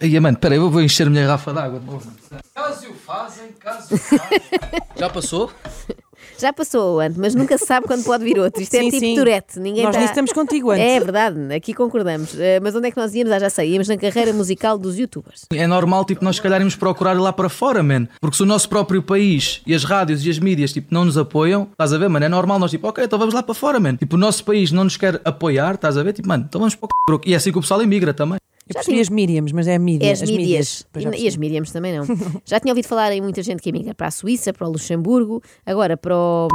Aí, 0.00 0.18
mano, 0.20 0.38
peraí, 0.38 0.58
eu 0.58 0.70
vou 0.70 0.80
encher 0.80 1.06
a 1.06 1.10
minha 1.10 1.24
garrafa 1.24 1.52
d'água. 1.52 1.82
Caso 2.54 2.88
o 2.90 2.94
fazem, 2.94 3.48
caso 3.58 3.94
o 3.94 3.98
fazem. 3.98 4.40
Já 4.96 5.10
passou? 5.10 5.50
Já 6.40 6.52
passou 6.52 6.96
o 6.96 7.00
ante, 7.00 7.18
mas 7.18 7.34
nunca 7.34 7.58
se 7.58 7.66
sabe 7.66 7.86
quando 7.86 8.04
pode 8.04 8.22
vir 8.24 8.38
outro. 8.38 8.62
Isto 8.62 8.74
é 8.74 8.80
Sim, 8.80 8.90
tipo 8.90 9.00
sim. 9.00 9.14
Tourette. 9.16 9.58
Ninguém 9.58 9.84
Nós 9.84 9.96
tá- 9.96 10.04
estamos 10.04 10.32
contigo, 10.32 10.70
Ante. 10.70 10.80
É 10.80 11.00
verdade, 11.00 11.52
aqui 11.54 11.74
concordamos. 11.74 12.34
Ah, 12.34 12.60
mas 12.62 12.74
onde 12.76 12.88
é 12.88 12.90
que 12.90 12.96
nós 12.96 13.14
íamos? 13.14 13.32
Ah, 13.32 13.38
já 13.38 13.50
sei, 13.50 13.72
íamos 13.72 13.88
na 13.88 13.96
carreira 13.96 14.32
musical 14.32 14.78
dos 14.78 14.98
youtubers. 14.98 15.46
É 15.52 15.66
normal, 15.66 16.04
tipo, 16.04 16.24
nós 16.24 16.36
se 16.36 16.42
calhar 16.42 16.60
irmos 16.60 16.76
procurar 16.76 17.14
ir 17.16 17.20
lá 17.20 17.32
para 17.32 17.48
fora, 17.48 17.82
man. 17.82 18.06
Porque 18.20 18.36
se 18.36 18.42
o 18.42 18.46
nosso 18.46 18.68
próprio 18.68 19.02
país 19.02 19.60
e 19.66 19.74
as 19.74 19.84
rádios 19.84 20.24
e 20.24 20.30
as 20.30 20.38
mídias, 20.38 20.72
tipo, 20.72 20.88
não 20.92 21.04
nos 21.04 21.18
apoiam, 21.18 21.68
estás 21.72 21.92
a 21.92 21.98
ver, 21.98 22.08
mano? 22.08 22.24
É 22.24 22.28
normal 22.28 22.58
nós, 22.58 22.70
tipo, 22.70 22.86
ok, 22.88 23.04
então 23.04 23.18
vamos 23.18 23.34
lá 23.34 23.42
para 23.42 23.54
fora, 23.54 23.80
man. 23.80 23.96
Tipo, 23.96 24.16
o 24.16 24.18
nosso 24.18 24.44
país 24.44 24.70
não 24.70 24.84
nos 24.84 24.96
quer 24.96 25.20
apoiar, 25.24 25.74
estás 25.74 25.96
a 25.96 26.02
ver? 26.02 26.12
Tipo, 26.12 26.28
mano, 26.28 26.44
então 26.48 26.60
vamos 26.60 26.74
para 26.74 26.86
o 27.14 27.18
c... 27.18 27.22
E 27.26 27.34
é 27.34 27.36
assim 27.36 27.50
que 27.50 27.58
o 27.58 27.60
pessoal 27.60 27.82
emigra 27.82 28.14
também. 28.14 28.38
Eu 28.68 28.74
percebi 28.74 29.00
as 29.00 29.08
Miriams, 29.08 29.52
mas 29.52 29.66
é 29.66 29.74
a 29.76 29.78
mídia. 29.78 30.06
É 30.06 30.12
as, 30.12 30.18
já 30.20 30.26
E, 30.26 31.22
e 31.22 31.28
as. 31.28 31.36
Miriams 31.36 31.72
também 31.72 31.96
não. 31.98 32.04
Já 32.44 32.60
tinha 32.60 32.72
ouvido 32.72 32.86
falar 32.86 33.12
em 33.12 33.20
muita 33.20 33.42
gente 33.42 33.62
que 33.62 33.68
emigra 33.70 33.94
para 33.94 34.08
a 34.08 34.10
Suíça, 34.10 34.52
para 34.52 34.66
o 34.66 34.70
Luxemburgo, 34.70 35.42
agora 35.64 35.96
para 35.96 36.14
o. 36.14 36.48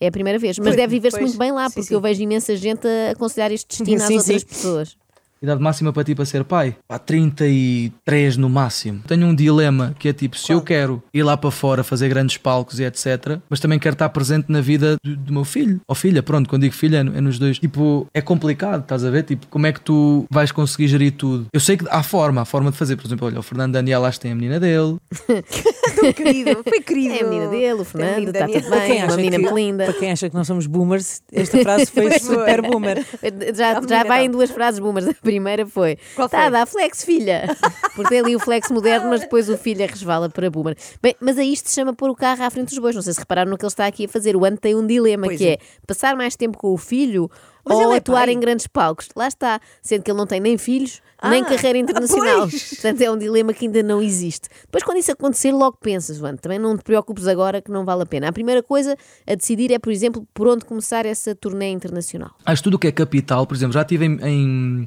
É 0.00 0.06
a 0.06 0.10
primeira 0.10 0.38
vez, 0.38 0.58
mas 0.58 0.68
Pois, 0.68 0.76
deve 0.76 0.92
viver-se 0.96 1.20
muito 1.20 1.36
bem 1.36 1.52
lá, 1.52 1.68
Sim, 1.68 1.74
porque 1.74 1.88
sim. 1.88 1.94
eu 1.94 2.00
vejo 2.00 2.22
imensa 2.22 2.56
gente 2.56 2.88
a 2.88 3.10
aconselhar 3.10 3.52
este 3.52 3.68
destino 3.68 4.00
às 4.02 4.08
Sim, 4.08 4.16
outras 4.16 4.40
sim. 4.40 4.46
pessoas. 4.46 4.96
Idade 5.42 5.62
máxima 5.62 5.92
para 5.92 6.04
ti 6.04 6.14
para 6.14 6.24
ser 6.26 6.44
pai? 6.44 6.76
Pá, 6.86 6.98
33 6.98 8.36
no 8.36 8.50
máximo. 8.50 9.00
Tenho 9.06 9.26
um 9.26 9.34
dilema 9.34 9.94
que 9.98 10.08
é 10.08 10.12
tipo, 10.12 10.36
se 10.36 10.52
eu 10.52 10.60
quero 10.60 11.02
ir 11.14 11.22
lá 11.22 11.36
para 11.36 11.50
fora 11.50 11.82
fazer 11.82 12.08
grandes 12.08 12.36
palcos 12.36 12.78
e 12.78 12.84
etc, 12.84 13.38
mas 13.48 13.58
também 13.58 13.78
quero 13.78 13.94
estar 13.94 14.08
presente 14.10 14.52
na 14.52 14.60
vida 14.60 14.96
do, 15.02 15.16
do 15.16 15.32
meu 15.32 15.44
filho, 15.44 15.80
ou 15.88 15.94
filha, 15.94 16.22
pronto, 16.22 16.48
quando 16.48 16.62
digo 16.62 16.74
filha 16.74 16.98
é, 16.98 17.00
é 17.00 17.20
nos 17.20 17.38
dois. 17.38 17.58
Tipo, 17.58 18.06
é 18.12 18.20
complicado, 18.20 18.82
estás 18.82 19.04
a 19.04 19.10
ver? 19.10 19.22
Tipo, 19.22 19.46
como 19.46 19.66
é 19.66 19.72
que 19.72 19.80
tu 19.80 20.26
vais 20.30 20.52
conseguir 20.52 20.88
gerir 20.88 21.12
tudo? 21.12 21.46
Eu 21.52 21.60
sei 21.60 21.76
que 21.76 21.86
há 21.88 22.02
forma, 22.02 22.42
há 22.42 22.44
forma 22.44 22.70
de 22.70 22.76
fazer. 22.76 22.96
Por 22.96 23.06
exemplo, 23.06 23.26
olha, 23.26 23.38
o 23.38 23.42
Fernando 23.42 23.72
Daniel 23.72 24.04
acho 24.04 24.18
que 24.18 24.22
tem 24.22 24.32
a 24.32 24.34
menina 24.34 24.60
dele. 24.60 24.96
Querido, 26.16 26.62
foi 26.66 26.80
querido. 26.80 27.14
É 27.14 27.20
a 27.20 27.24
menina 27.24 27.48
dele, 27.48 27.72
o 27.72 27.78
É 27.78 27.82
a 27.82 27.84
Fernando, 27.84 28.14
menina 28.16 28.30
está 28.30 28.46
tudo 28.46 28.70
bem, 28.70 29.04
uma 29.04 29.16
menina 29.16 29.38
que, 29.38 29.54
linda. 29.54 29.84
para 29.84 29.94
quem 29.94 30.10
acha 30.10 30.28
que 30.30 30.34
nós 30.34 30.46
somos 30.46 30.66
boomers, 30.66 31.22
esta 31.32 31.58
frase 31.58 31.86
foi 31.86 32.18
super 32.18 32.62
boomer. 32.62 33.04
Já, 33.54 33.80
já 33.86 34.04
vai 34.04 34.20
não. 34.20 34.26
em 34.26 34.30
duas 34.30 34.50
frases 34.50 34.80
boomers. 34.80 35.06
A 35.30 35.32
primeira 35.32 35.66
foi: 35.66 35.96
Qual 36.16 36.28
Tá, 36.28 36.42
foi? 36.42 36.50
dá 36.50 36.66
flex, 36.66 37.04
filha. 37.04 37.56
Porque 37.94 38.08
tem 38.10 38.20
ali 38.20 38.34
o 38.36 38.40
flex 38.40 38.70
moderno, 38.70 39.08
mas 39.10 39.20
depois 39.20 39.48
o 39.48 39.56
filho 39.56 39.86
resvala 39.86 40.28
para 40.28 40.50
boomer. 40.50 40.76
Bem, 41.02 41.14
mas 41.20 41.38
a 41.38 41.44
isto 41.44 41.68
se 41.68 41.74
chama 41.74 41.92
pôr 41.94 42.10
o 42.10 42.14
carro 42.14 42.42
à 42.42 42.50
frente 42.50 42.68
dos 42.70 42.78
bois. 42.78 42.94
Não 42.94 43.02
sei 43.02 43.12
se 43.12 43.18
repararam 43.20 43.50
no 43.50 43.56
que 43.58 43.64
ele 43.64 43.68
está 43.72 43.86
aqui 43.86 44.04
a 44.04 44.08
fazer. 44.08 44.36
O 44.36 44.44
Ante 44.44 44.58
tem 44.60 44.74
um 44.74 44.86
dilema 44.86 45.26
Pois 45.26 45.38
que 45.38 45.46
é. 45.46 45.52
é 45.54 45.58
passar 45.86 46.16
mais 46.16 46.36
tempo 46.36 46.56
com 46.58 46.72
o 46.72 46.76
filho 46.76 47.30
Mas 47.64 47.76
ou 47.76 47.82
ele 47.84 47.94
é 47.94 47.96
atuar 47.98 48.26
pai. 48.26 48.34
em 48.34 48.40
grandes 48.40 48.66
palcos. 48.66 49.08
Lá 49.14 49.26
está. 49.28 49.60
Sendo 49.82 50.02
que 50.02 50.10
ele 50.10 50.18
não 50.18 50.26
tem 50.26 50.40
nem 50.40 50.56
filhos, 50.56 51.00
nem 51.24 51.42
Ah, 51.42 51.46
carreira 51.46 51.78
internacional. 51.78 52.48
pois. 52.48 52.70
Portanto, 52.70 53.00
é 53.02 53.10
um 53.10 53.18
dilema 53.18 53.52
que 53.52 53.66
ainda 53.66 53.82
não 53.82 54.00
existe. 54.02 54.48
Depois, 54.64 54.82
quando 54.84 54.98
isso 54.98 55.12
acontecer, 55.12 55.52
logo 55.52 55.76
pensas, 55.80 56.22
Ante, 56.22 56.40
também 56.40 56.58
não 56.58 56.76
te 56.76 56.82
preocupes 56.84 57.26
agora 57.26 57.60
que 57.60 57.70
não 57.70 57.84
vale 57.84 58.02
a 58.02 58.06
pena. 58.06 58.28
A 58.28 58.32
primeira 58.32 58.62
coisa 58.62 58.96
a 59.26 59.34
decidir 59.34 59.72
é, 59.72 59.78
por 59.78 59.92
exemplo, 59.92 60.26
por 60.32 60.46
onde 60.48 60.64
começar 60.64 61.04
essa 61.06 61.34
turnê 61.34 61.70
internacional. 61.70 62.30
Acho 62.46 62.62
tudo 62.62 62.74
o 62.74 62.78
que 62.78 62.86
é 62.88 62.92
capital, 62.92 63.46
por 63.46 63.54
exemplo, 63.56 63.74
já 63.74 63.82
estive 63.82 64.06
em, 64.06 64.18
em, 64.24 64.86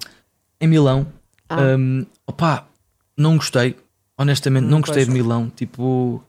em 0.63 0.67
Milão. 0.67 1.05
Ah. 1.49 1.57
Opá, 2.25 2.65
não 3.17 3.35
gostei. 3.37 3.75
Honestamente, 4.17 4.65
não 4.65 4.79
gostei 4.81 5.05
de 5.05 5.11
Milão. 5.11 5.51
Tipo, 5.55 6.23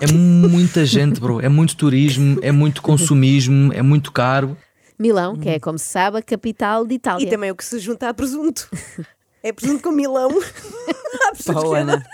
é 0.00 0.10
muita 0.10 0.84
gente, 0.86 1.20
bro. 1.20 1.40
É 1.40 1.48
muito 1.48 1.76
turismo, 1.76 2.38
é 2.42 2.50
muito 2.52 2.80
consumismo, 2.80 3.72
é 3.72 3.82
muito 3.82 4.10
caro. 4.12 4.56
Milão, 4.98 5.36
que 5.36 5.48
é, 5.48 5.60
como 5.60 5.78
se 5.78 5.86
sabe, 5.86 6.18
a 6.18 6.22
capital 6.22 6.84
de 6.84 6.94
Itália. 6.94 7.24
E 7.26 7.30
também 7.30 7.50
é 7.50 7.52
o 7.52 7.56
que 7.56 7.64
se 7.64 7.78
junta 7.78 8.08
a 8.08 8.14
presunto. 8.14 8.68
É 9.42 9.52
presunto 9.52 9.82
com 9.82 9.92
milão. 9.92 10.30
Há 11.28 11.36
pessoas 11.36 11.62
Pau, 11.62 11.70
que- 11.70 11.76
Ana. 11.78 12.04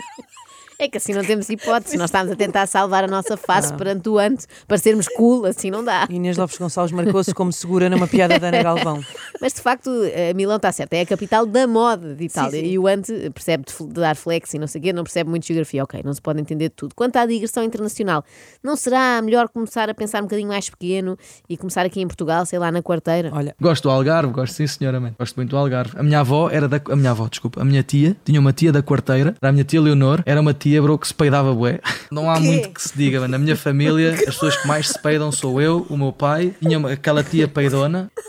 É 0.79 0.89
que 0.89 0.99
assim 0.99 1.13
não 1.13 1.25
temos 1.25 1.49
hipótese. 1.49 1.97
Nós 1.97 2.09
estamos 2.11 2.33
a 2.33 2.37
tentar 2.37 2.67
salvar 2.67 3.05
a 3.05 3.07
nossa 3.07 3.37
face 3.37 3.73
perante 3.75 4.09
o 4.09 4.19
ante 4.19 4.47
para 4.67 4.79
sermos 4.79 5.07
cool, 5.09 5.47
assim 5.47 5.71
não 5.71 5.85
dá. 5.85 6.07
Inês 6.11 6.37
Lopes 6.37 6.59
Gonçalves 6.59 6.93
marcou-se 6.93 7.33
como 7.35 7.53
segura 7.53 7.89
numa 7.89 8.07
piada 8.07 8.39
da 8.39 8.49
Ana 8.49 8.63
Galvão. 8.63 9.01
Mas 9.41 9.53
de 9.53 9.61
facto, 9.61 9.91
eh, 10.05 10.33
Milão 10.35 10.57
está 10.57 10.73
certo, 10.73 10.93
é 10.95 11.03
a 11.03 11.07
capital 11.07 11.47
da 11.47 11.67
moda 11.67 12.15
de 12.15 12.25
Itália. 12.25 12.61
Sim, 12.61 12.67
sim. 12.67 12.73
E 12.73 12.79
o 12.79 12.87
ante 12.87 13.31
percebe 13.31 13.65
de, 13.65 13.87
dar 13.89 14.17
flex 14.17 14.55
e 14.55 14.59
não 14.59 14.67
sei 14.67 14.81
o 14.81 14.85
quê, 14.85 14.93
não 14.93 15.05
percebe 15.05 15.31
muito 15.31 15.47
geografia. 15.47 15.83
Ok, 15.85 16.01
não 16.05 16.13
se 16.13 16.21
pode 16.21 16.41
entender 16.41 16.69
de 16.69 16.75
tudo. 16.75 16.95
Quanto 16.95 17.17
à 17.17 17.27
digressão 17.27 17.63
internacional, 17.63 18.25
não 18.63 18.77
será 18.77 19.21
melhor 19.23 19.49
começar 19.49 19.89
a 19.89 19.95
pensar 19.95 20.21
um 20.21 20.25
bocadinho 20.25 20.49
mais 20.49 20.69
pequeno 20.71 21.17
e 21.49 21.57
começar 21.57 21.85
aqui 21.85 22.01
em 22.01 22.07
Portugal, 22.07 22.47
sei 22.47 22.59
lá, 22.59 22.71
na 22.73 22.83
quarteira? 22.83 23.31
Olha, 23.33 23.55
Gosto 23.61 23.85
do 23.85 23.91
Algarve, 23.91 24.33
gosto 24.33 24.55
sim, 24.55 24.67
senhora, 24.67 25.01
man. 25.01 25.15
Gosto 25.19 25.37
muito 25.37 25.51
do 25.51 25.57
Algarve. 25.57 25.93
A 25.97 26.03
minha 26.03 26.21
avó 26.21 26.49
era 26.51 26.69
da. 26.69 26.81
A 26.91 26.97
minha 26.97 27.11
avó, 27.11 27.29
desculpa. 27.29 27.61
A 27.61 27.65
minha 27.65 27.83
tia 27.83 28.17
tinha 28.25 28.41
uma 28.41 28.53
tia 28.53 28.73
da 28.73 28.83
quarteira, 28.83 29.35
era 29.41 29.49
a 29.51 29.53
minha 29.53 29.65
tia 29.65 29.81
Leonor, 29.81 30.23
era 30.27 30.41
uma 30.41 30.53
tia, 30.53 30.64
bro, 30.83 30.99
que 30.99 31.07
se 31.07 31.15
peidava 31.15 31.53
bué. 31.55 31.81
Não 32.11 32.31
há 32.31 32.39
muito 32.41 32.71
que 32.71 32.83
se 32.83 32.97
diga, 32.97 33.21
mano. 33.21 33.33
Na 33.33 33.39
minha 33.39 33.57
família, 33.57 34.13
as 34.15 34.21
pessoas 34.25 34.57
que 34.57 34.67
mais 34.69 34.89
se 34.89 34.99
peidam 35.01 35.31
sou 35.33 35.61
eu, 35.61 35.87
o 35.91 35.97
meu 35.97 36.13
pai, 36.13 36.55
tinha 36.61 36.79
aquela 36.93 37.23
tia 37.23 37.47
peidona. 37.49 38.11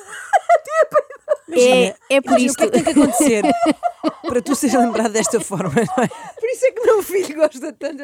É, 1.57 1.95
é 2.09 2.19
por 2.21 2.37
Imagina, 2.37 2.37
o 2.37 2.45
isto. 2.47 2.57
que 2.57 2.63
é 2.63 2.67
que 2.67 2.71
tem 2.73 2.83
que 2.83 2.89
acontecer 2.89 3.43
para 4.27 4.41
tu 4.41 4.55
seres 4.55 4.75
lembrado 4.75 5.13
desta 5.13 5.39
forma? 5.39 5.71
Não 5.73 6.03
é? 6.03 6.07
Por 6.07 6.49
isso 6.49 6.65
é 6.65 6.71
que 6.71 6.81
o 6.81 6.85
meu 6.85 7.01
filho 7.03 7.35
gosta 7.37 7.71
tanto. 7.71 8.03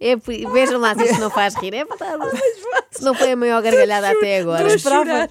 É 0.00 0.16
por- 0.16 0.34
Vejam 0.52 0.80
lá 0.80 0.94
se 0.96 1.04
isto 1.04 1.20
não 1.20 1.30
faz 1.30 1.54
rir. 1.54 1.72
É 1.74 1.84
verdade. 1.84 2.40
Se 2.90 3.04
não 3.04 3.14
foi 3.14 3.32
a 3.32 3.36
maior 3.36 3.62
gargalhada 3.62 4.10
até 4.10 4.40
agora. 4.40 4.74
Estou 4.74 4.92
a 4.92 4.96
chorar. 4.96 5.28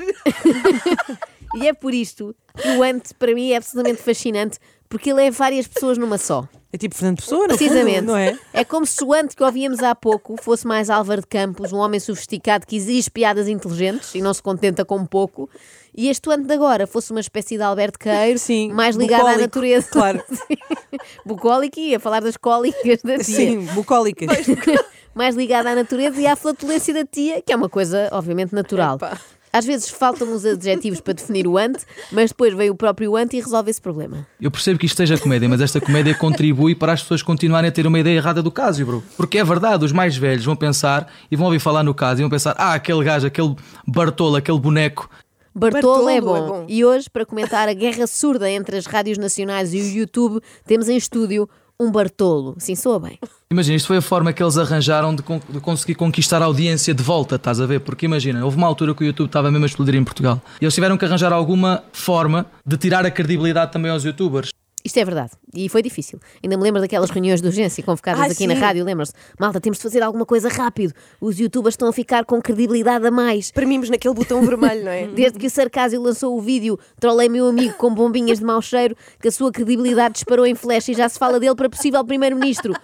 E 1.55 1.67
é 1.67 1.73
por 1.73 1.93
isto 1.93 2.35
que 2.57 2.67
o 2.69 2.83
ante, 2.83 3.13
para 3.15 3.33
mim, 3.33 3.51
é 3.51 3.57
absolutamente 3.57 4.01
fascinante, 4.01 4.59
porque 4.89 5.09
ele 5.11 5.23
é 5.25 5.31
várias 5.31 5.67
pessoas 5.67 5.97
numa 5.97 6.17
só. 6.17 6.47
É 6.71 6.77
tipo 6.77 6.93
Fernando 6.93 7.17
Pessoa, 7.17 7.47
no 7.47 7.49
fundo, 7.49 7.57
Precisamente. 7.57 8.01
não 8.01 8.17
é? 8.17 8.37
como 8.67 8.85
se 8.85 9.01
o 9.03 9.13
ante 9.13 9.35
que 9.35 9.43
ouvíamos 9.43 9.81
há 9.81 9.95
pouco 9.95 10.35
fosse 10.41 10.67
mais 10.67 10.89
Álvaro 10.89 11.21
de 11.21 11.27
Campos, 11.27 11.71
um 11.71 11.77
homem 11.77 11.99
sofisticado 12.01 12.67
que 12.67 12.75
exige 12.75 13.09
piadas 13.09 13.47
inteligentes 13.47 14.13
e 14.13 14.21
não 14.21 14.33
se 14.33 14.41
contenta 14.43 14.83
com 14.83 15.05
pouco. 15.05 15.49
E 15.95 16.09
este 16.09 16.29
ante 16.29 16.45
de 16.45 16.53
agora 16.53 16.85
fosse 16.85 17.11
uma 17.11 17.21
espécie 17.21 17.55
de 17.55 17.63
Alberto 17.63 17.97
Queiro, 17.97 18.37
Sim, 18.37 18.73
mais 18.73 18.97
ligado 18.97 19.21
à 19.21 19.23
bucólico, 19.23 19.41
natureza. 19.41 19.87
claro. 19.89 20.23
Bucólico 21.25 21.79
e 21.79 21.91
ia 21.91 21.99
falar 21.99 22.19
das 22.21 22.35
cólicas 22.35 23.01
da 23.01 23.17
tia. 23.17 23.23
Sim, 23.23 23.59
bucólicas. 23.73 24.27
mais 25.15 25.35
ligada 25.35 25.69
à 25.69 25.75
natureza 25.75 26.19
e 26.19 26.27
à 26.27 26.35
flatulência 26.35 26.93
da 26.93 27.05
tia, 27.05 27.41
que 27.41 27.53
é 27.53 27.55
uma 27.55 27.69
coisa, 27.69 28.09
obviamente, 28.11 28.53
natural. 28.53 28.97
Epá. 28.97 29.17
Às 29.55 29.63
vezes 29.63 29.89
faltam 29.89 30.33
os 30.33 30.45
adjetivos 30.45 30.99
para 30.99 31.13
definir 31.13 31.47
o 31.47 31.57
ante, 31.57 31.85
mas 32.11 32.29
depois 32.31 32.53
veio 32.53 32.73
o 32.73 32.75
próprio 32.75 33.15
ante 33.15 33.37
e 33.37 33.39
resolve 33.39 33.71
esse 33.71 33.79
problema. 33.79 34.27
Eu 34.41 34.51
percebo 34.51 34.77
que 34.77 34.85
isto 34.85 34.97
seja 34.97 35.17
comédia, 35.17 35.47
mas 35.47 35.61
esta 35.61 35.79
comédia 35.79 36.13
contribui 36.13 36.75
para 36.75 36.91
as 36.91 37.01
pessoas 37.01 37.23
continuarem 37.23 37.69
a 37.69 37.71
ter 37.71 37.87
uma 37.87 37.97
ideia 37.97 38.17
errada 38.17 38.43
do 38.43 38.51
Cásio, 38.51 38.85
bro. 38.85 39.03
Porque 39.15 39.37
é 39.37 39.45
verdade, 39.45 39.85
os 39.85 39.93
mais 39.93 40.17
velhos 40.17 40.43
vão 40.43 40.57
pensar 40.57 41.09
e 41.31 41.37
vão 41.37 41.45
ouvir 41.45 41.59
falar 41.59 41.83
no 41.83 41.93
Cásio 41.93 42.19
e 42.19 42.23
vão 42.23 42.29
pensar: 42.29 42.53
ah, 42.57 42.73
aquele 42.73 43.01
gajo, 43.01 43.27
aquele 43.27 43.55
Bartolo, 43.87 44.35
aquele 44.35 44.59
boneco. 44.59 45.09
Bartolo, 45.55 46.09
é, 46.09 46.19
Bartolo 46.19 46.21
bom. 46.21 46.35
é 46.35 46.49
bom. 46.49 46.65
E 46.67 46.83
hoje, 46.83 47.09
para 47.09 47.25
comentar 47.25 47.69
a 47.69 47.73
guerra 47.73 48.07
surda 48.07 48.49
entre 48.49 48.75
as 48.75 48.85
rádios 48.85 49.17
nacionais 49.17 49.73
e 49.73 49.77
o 49.77 49.87
YouTube, 49.87 50.41
temos 50.65 50.89
em 50.89 50.97
estúdio 50.97 51.47
um 51.79 51.91
Bartolo. 51.91 52.55
Sim, 52.57 52.75
soa 52.75 52.99
bem. 52.99 53.19
Imagina, 53.51 53.75
isto 53.77 53.87
foi 53.87 53.97
a 53.97 54.01
forma 54.01 54.33
que 54.33 54.41
eles 54.41 54.57
arranjaram 54.57 55.13
de, 55.15 55.21
con- 55.21 55.39
de 55.49 55.59
conseguir 55.59 55.95
conquistar 55.95 56.41
a 56.41 56.45
audiência 56.45 56.93
de 56.93 57.03
volta, 57.03 57.35
estás 57.35 57.59
a 57.61 57.65
ver? 57.65 57.79
Porque 57.81 58.05
imagina, 58.05 58.43
houve 58.43 58.57
uma 58.57 58.67
altura 58.67 58.93
que 58.95 59.03
o 59.03 59.05
YouTube 59.05 59.27
estava 59.27 59.51
mesmo 59.51 59.65
a 59.65 59.67
explodir 59.67 59.95
em 59.95 60.03
Portugal 60.03 60.41
e 60.61 60.65
eles 60.65 60.73
tiveram 60.73 60.97
que 60.97 61.05
arranjar 61.05 61.31
alguma 61.33 61.83
forma 61.93 62.45
de 62.65 62.77
tirar 62.77 63.05
a 63.05 63.11
credibilidade 63.11 63.71
também 63.71 63.91
aos 63.91 64.03
youtubers. 64.03 64.49
Isto 64.85 64.99
é 64.99 65.03
verdade. 65.03 65.31
E 65.51 65.67
foi 65.67 65.81
difícil. 65.81 66.19
Ainda 66.43 66.55
me 66.55 66.61
lembro 66.61 66.79
daquelas 66.79 67.09
reuniões 67.09 67.41
de 67.41 67.47
urgência 67.47 67.83
convocadas 67.83 68.21
Ai, 68.21 68.29
aqui 68.29 68.45
na 68.45 68.53
sim. 68.53 68.61
rádio. 68.61 68.85
Lembram-se? 68.85 69.13
Malta, 69.39 69.59
temos 69.59 69.79
de 69.79 69.83
fazer 69.83 70.03
alguma 70.03 70.27
coisa 70.27 70.47
rápido. 70.47 70.93
Os 71.19 71.39
youtubers 71.39 71.73
estão 71.73 71.87
a 71.87 71.93
ficar 71.93 72.23
com 72.23 72.39
credibilidade 72.39 73.07
a 73.07 73.09
mais. 73.09 73.49
Premimos 73.49 73.89
naquele 73.89 74.13
botão 74.13 74.45
vermelho, 74.45 74.85
não 74.85 74.91
é? 74.91 75.07
Desde 75.15 75.39
que 75.39 75.47
o 75.47 75.49
Sarcásio 75.49 75.99
lançou 75.99 76.37
o 76.37 76.41
vídeo 76.41 76.77
Trolei 76.99 77.27
meu 77.27 77.47
amigo 77.47 77.73
com 77.73 77.91
bombinhas 77.95 78.37
de 78.37 78.45
mau 78.45 78.61
cheiro, 78.61 78.95
que 79.19 79.27
a 79.27 79.31
sua 79.31 79.51
credibilidade 79.51 80.13
disparou 80.13 80.45
em 80.45 80.53
flash 80.53 80.89
e 80.89 80.93
já 80.93 81.09
se 81.09 81.17
fala 81.17 81.39
dele 81.39 81.55
para 81.55 81.67
possível 81.67 82.05
primeiro-ministro. 82.05 82.75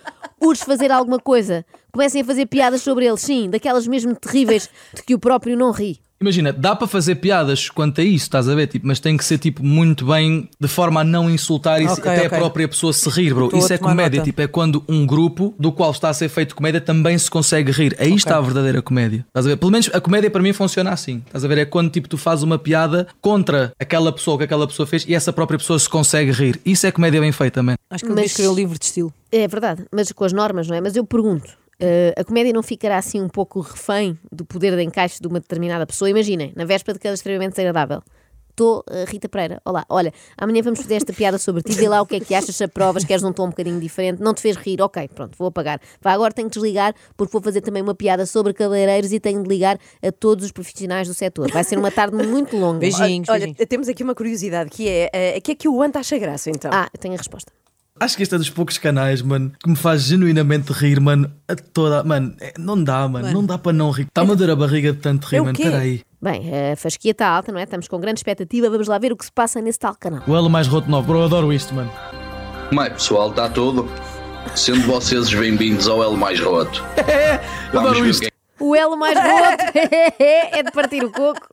Urge 0.42 0.66
fazer 0.66 0.92
alguma 0.92 1.20
coisa. 1.20 1.64
Comecem 1.92 2.24
a 2.24 2.26
fazer 2.26 2.48
piadas 2.48 2.82
sobre 2.82 3.06
ele, 3.06 3.18
sim, 3.18 3.48
daquelas 3.48 3.86
mesmo 3.86 4.16
terríveis 4.16 4.68
de 4.96 5.04
que 5.04 5.14
o 5.14 5.20
próprio 5.20 5.56
não 5.56 5.70
ri. 5.70 6.02
Imagina, 6.22 6.54
dá 6.54 6.76
para 6.76 6.88
fazer 6.88 7.16
piadas 7.16 7.68
quanto 7.70 8.00
a 8.00 8.04
isso, 8.04 8.26
estás 8.26 8.48
a 8.48 8.54
ver? 8.54 8.68
Tipo, 8.68 8.86
mas 8.88 9.00
tem 9.00 9.18
que 9.18 9.26
ser 9.26 9.40
tipo 9.40 9.64
muito 9.66 10.06
bem, 10.06 10.48
de 10.60 10.68
forma 10.68 11.02
a 11.02 11.04
não 11.04 11.28
insultar 11.30 11.82
e 11.82 11.88
se- 11.88 11.94
Ok, 12.00 12.12
até 12.12 12.26
ok. 12.28 12.38
a 12.38 12.40
própria 12.42 12.68
pessoa 12.68 12.94
se 12.94 13.10
rir, 13.10 13.34
bro. 13.34 13.46
Estou 13.46 13.60
isso 13.60 13.74
é 13.74 13.78
comédia, 13.80 14.20
nota. 14.20 14.30
tipo, 14.30 14.40
é 14.42 14.48
quando 14.48 14.84
um 14.88 15.06
grupo 15.06 15.54
do 15.58 15.72
qual 15.72 15.90
está 15.92 16.10
a 16.10 16.14
ser 16.14 16.30
feito 16.30 16.56
comédia 16.56 16.80
também 16.80 17.18
se 17.18 17.30
consegue 17.30 17.72
rir. 17.72 17.96
Aí 18.00 18.14
está 18.14 18.38
a 18.38 18.42
verdadeira 18.42 18.82
comédia. 18.84 19.26
Estás 19.28 19.46
a 19.48 19.50
ver? 19.50 19.56
Pelo 19.58 19.72
menos 19.72 19.90
a 19.94 20.00
comédia 20.00 20.30
para 20.30 20.44
mim 20.44 20.54
funciona 20.54 20.92
assim. 20.92 21.24
Estás 21.26 21.44
a 21.44 21.48
ver? 21.48 21.58
É 21.58 21.66
quando 21.66 21.90
tipo 21.90 22.08
tu 22.08 22.18
fazes 22.18 22.44
uma 22.44 22.60
piada 22.60 23.08
contra 23.20 23.74
aquela 23.80 24.12
pessoa 24.12 24.38
que 24.38 24.44
aquela 24.44 24.68
pessoa 24.68 24.86
fez 24.86 25.04
e 25.08 25.16
essa 25.16 25.34
própria 25.34 25.58
pessoa 25.58 25.80
se 25.80 25.90
consegue 25.90 26.32
rir. 26.32 26.62
Isso 26.64 26.86
é 26.86 26.92
comédia 26.92 27.20
bem 27.20 27.32
feita, 27.32 27.64
man. 27.64 27.76
Acho 27.90 28.06
que 28.06 28.12
ele 28.12 28.22
Mas- 28.22 28.30
escrever 28.32 28.50
o 28.50 28.56
livro 28.56 28.78
de 28.78 28.86
estilo. 28.86 29.12
É 29.32 29.48
verdade, 29.48 29.86
mas 29.92 30.12
com 30.12 30.24
as 30.24 30.34
normas, 30.34 30.68
não 30.68 30.76
é? 30.76 30.82
Mas 30.82 30.96
eu 30.96 31.04
pergunto. 31.06 31.50
Eh, 31.82 32.14
a 32.16 32.24
comédia 32.24 32.54
não 32.54 32.62
ficará 32.62 32.98
assim 32.98 33.20
um 33.20 33.28
pouco 33.28 33.60
refém 33.60 34.18
do 34.32 34.46
poder 34.46 34.76
de 34.76 34.84
encaixe 34.84 35.20
de 35.20 35.28
uma 35.28 35.40
determinada 35.40 35.86
pessoa? 35.86 36.10
Imaginem, 36.10 36.54
na 36.56 36.64
véspera 36.64 36.94
de 36.98 37.02
cada 37.02 37.16
extremamente 37.16 37.52
desagradável. 37.52 38.04
Estou, 38.52 38.84
eh, 38.92 39.06
Rita 39.08 39.28
Pereira, 39.28 39.62
olá, 39.66 39.86
olha, 39.90 40.14
amanhã 40.38 40.62
vamos 40.62 40.82
fazer 40.82 40.96
esta 40.96 41.12
piada 41.14 41.38
sobre 41.38 41.64
ti, 41.64 41.72
vê 41.72 41.88
lá 41.88 42.02
o 42.02 42.06
que 42.06 42.18
é 42.18 42.20
que 42.20 42.36
achas, 42.36 42.56
se 42.56 42.64
aprovas, 42.64 43.04
queres 43.04 43.24
um 43.24 43.32
tom 43.32 43.46
um 43.46 43.50
bocadinho 43.50 43.80
diferente, 43.80 44.22
não 44.22 44.34
te 44.34 44.42
fez 44.42 44.58
rir, 44.58 44.82
ok, 44.82 45.08
pronto, 45.16 45.36
vou 45.38 45.48
apagar. 45.48 45.80
Vá, 46.02 46.12
agora 46.12 46.34
tenho 46.34 46.50
que 46.50 46.56
desligar, 46.56 46.94
porque 47.16 47.32
vou 47.32 47.42
fazer 47.42 47.62
também 47.62 47.82
uma 47.82 47.96
piada 47.96 48.26
sobre 48.26 48.54
cabeleireiros 48.54 49.12
e 49.14 49.20
tenho 49.20 49.42
de 49.42 49.50
ligar 49.50 49.80
a 50.04 50.12
todos 50.12 50.46
os 50.46 50.52
profissionais 50.52 51.08
do 51.08 51.14
setor. 51.14 51.50
Vai 51.50 51.64
ser 51.64 51.80
uma 51.80 51.90
tarde 51.92 52.16
muito 52.28 52.58
longa. 52.58 52.80
Beijinhos, 52.80 53.30
Olha, 53.30 53.46
beijinhos. 53.46 53.68
temos 53.70 53.88
aqui 53.88 54.04
uma 54.04 54.14
curiosidade 54.14 54.70
que 54.70 54.88
é: 54.88 55.10
eh, 55.14 55.38
o 55.38 55.42
que 55.42 55.54
é 55.54 55.56
que 55.56 55.70
o 55.70 55.82
Anta 55.82 56.00
acha 56.00 56.18
graça 56.20 56.50
então? 56.50 56.70
Ah, 56.74 56.90
tenho 57.00 57.14
a 57.14 57.18
resposta. 57.18 57.52
Acho 58.02 58.18
que 58.18 58.24
este 58.24 58.34
é 58.34 58.38
dos 58.40 58.50
poucos 58.50 58.80
canais, 58.80 59.22
mano, 59.22 59.52
que 59.64 59.70
me 59.70 59.76
faz 59.76 60.02
genuinamente 60.02 60.74
rir, 60.74 61.00
mano, 61.00 61.32
a 61.48 61.56
toda. 61.56 62.04
Mano, 62.04 62.34
é- 62.42 62.52
não 62.58 62.84
dá, 62.84 63.08
mano, 63.08 63.32
não 63.32 63.46
dá 63.46 63.60
para 63.60 63.74
não 63.74 63.92
rir. 63.92 64.08
Está-me 64.08 64.32
a 64.32 64.34
doer 64.34 64.50
a 64.50 64.56
barriga 64.56 64.92
de 64.92 64.98
tanto 64.98 65.28
rir, 65.28 65.36
É 65.38 65.42
mano. 65.42 65.54
quê? 65.54 65.62
Espera 65.64 65.82
aí. 65.84 66.02
Bem, 66.20 66.72
a 66.72 66.76
fasquia 66.76 67.12
está 67.12 67.28
alta, 67.28 67.52
não 67.52 67.60
é? 67.60 67.64
Estamos 67.64 67.88
com 67.88 68.00
grande 68.00 68.18
expectativa, 68.20 68.72
vamos 68.72 68.88
lá 68.88 68.98
ver 68.98 69.12
o 69.12 69.16
que 69.16 69.24
se 69.26 69.32
passa 69.32 69.62
nesse 69.62 69.78
tal 69.78 69.96
canal. 69.96 70.24
O 70.26 70.36
Elo 70.36 70.50
mais 70.50 70.66
roto 70.68 70.90
novo, 70.90 71.06
bro, 71.08 71.20
eu 71.20 71.26
adoro 71.26 71.54
isto, 71.54 71.76
mano. 71.76 71.92
É 72.72 72.90
pessoal, 72.90 73.30
está 73.30 73.48
tudo? 73.48 73.88
Sendo 74.56 74.82
vocês 74.88 75.32
bem-vindos 75.32 75.88
ao 75.88 76.02
Elo 76.02 76.18
Mais 76.18 76.40
Roto. 76.40 76.84
Vamos 77.72 77.90
adoro 77.92 78.04
ver 78.04 78.10
isto. 78.10 78.22
quem- 78.22 78.32
O 78.60 78.76
elo 78.76 78.96
mais 78.98 79.16
roto 79.18 79.64
é 80.20 80.64
de 80.64 80.72
partir 80.72 81.04
o 81.04 81.12
coco. 81.12 81.48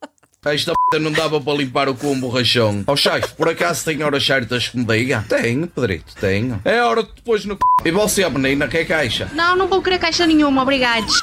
Esta 0.54 0.72
p 0.90 0.98
não 0.98 1.12
dava 1.12 1.40
para 1.40 1.52
limpar 1.58 1.88
o 1.88 1.94
cu 1.94 2.08
um 2.08 2.20
borrachão. 2.20 2.82
Ó 2.86 2.96
chefe, 2.96 3.34
por 3.34 3.48
acaso 3.48 3.84
tem 3.84 4.02
horas 4.02 4.24
certas 4.24 4.68
que 4.68 4.76
me 4.78 4.84
diga? 4.84 5.24
Tenho, 5.28 5.66
Pedrito, 5.68 6.14
tenho. 6.20 6.60
É 6.64 6.82
hora 6.82 7.02
de 7.02 7.12
depois 7.14 7.44
no 7.44 7.54
c... 7.54 7.60
E 7.84 7.90
você, 7.90 8.28
menina, 8.28 8.66
que 8.68 8.78
é 8.78 8.84
caixa? 8.84 9.30
Não, 9.34 9.54
não 9.56 9.68
vou 9.68 9.82
querer 9.82 9.98
caixa 9.98 10.26
nenhuma, 10.26 10.62
obrigados. 10.62 11.20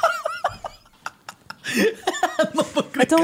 Então, 2.98 3.18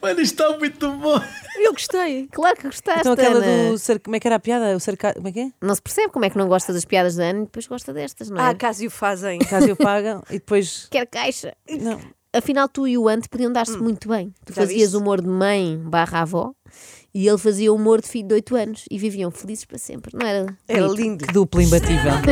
Mano, 0.00 0.20
isto 0.20 0.42
está 0.42 0.58
muito 0.58 0.90
bom. 0.96 1.20
Eu 1.56 1.72
gostei. 1.72 2.28
Claro 2.32 2.56
que 2.56 2.64
gostaste, 2.64 3.00
então 3.00 3.12
aquela 3.12 3.38
Ana. 3.38 3.70
do. 3.70 3.78
cer- 3.78 4.00
Como 4.00 4.16
é 4.16 4.20
que 4.20 4.26
era 4.26 4.36
a 4.36 4.40
piada? 4.40 4.74
O 4.76 4.80
cerca... 4.80 5.12
Como 5.14 5.28
é 5.28 5.32
que 5.32 5.40
é? 5.40 5.48
Não 5.60 5.74
se 5.74 5.82
percebe 5.82 6.08
como 6.12 6.24
é 6.24 6.30
que 6.30 6.38
não 6.38 6.48
gosta 6.48 6.72
das 6.72 6.84
piadas 6.84 7.14
da 7.16 7.24
Ana 7.24 7.40
e 7.40 7.42
depois 7.42 7.66
gosta 7.66 7.92
destas, 7.92 8.30
não 8.30 8.38
é? 8.38 8.50
Ah, 8.50 8.54
caso 8.54 8.84
o 8.86 8.90
fazem. 8.90 9.38
Caso 9.40 9.68
eu 9.68 9.76
paga 9.76 10.22
e 10.30 10.34
depois. 10.34 10.88
Quer 10.90 11.06
caixa. 11.06 11.54
Não. 11.70 12.00
Afinal, 12.34 12.66
tu 12.68 12.86
e 12.88 12.96
o 12.96 13.08
Ante 13.08 13.28
podiam 13.28 13.52
dar-se 13.52 13.76
muito 13.76 14.08
bem. 14.08 14.32
Tu 14.46 14.52
Hum. 14.52 14.54
Já 14.54 14.62
fazias 14.62 14.80
viste? 14.92 14.96
humor 14.96 15.20
de 15.20 15.28
mãe 15.28 15.76
barra 15.78 16.22
avó 16.22 16.54
e 17.14 17.28
ele 17.28 17.36
fazia 17.36 17.70
humor 17.72 18.00
de 18.00 18.08
filho 18.08 18.28
de 18.28 18.34
8 18.34 18.56
anos 18.56 18.84
e 18.90 18.98
viviam 18.98 19.30
felizes 19.30 19.66
para 19.66 19.76
sempre, 19.76 20.12
não 20.16 20.26
era? 20.26 20.56
Era 20.66 20.86
bonito? 20.86 21.00
lindo. 21.02 21.26
Que 21.26 21.32
dupla 21.32 21.62
imbatível. 21.62 22.12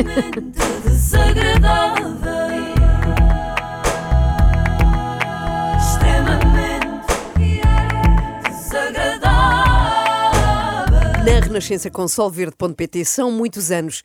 Na 11.25 11.39
Renascença 11.39 11.89
com 11.89 12.07
solverde.pt 12.07 13.05
são 13.05 13.31
muitos 13.31 13.71
anos 13.71 13.99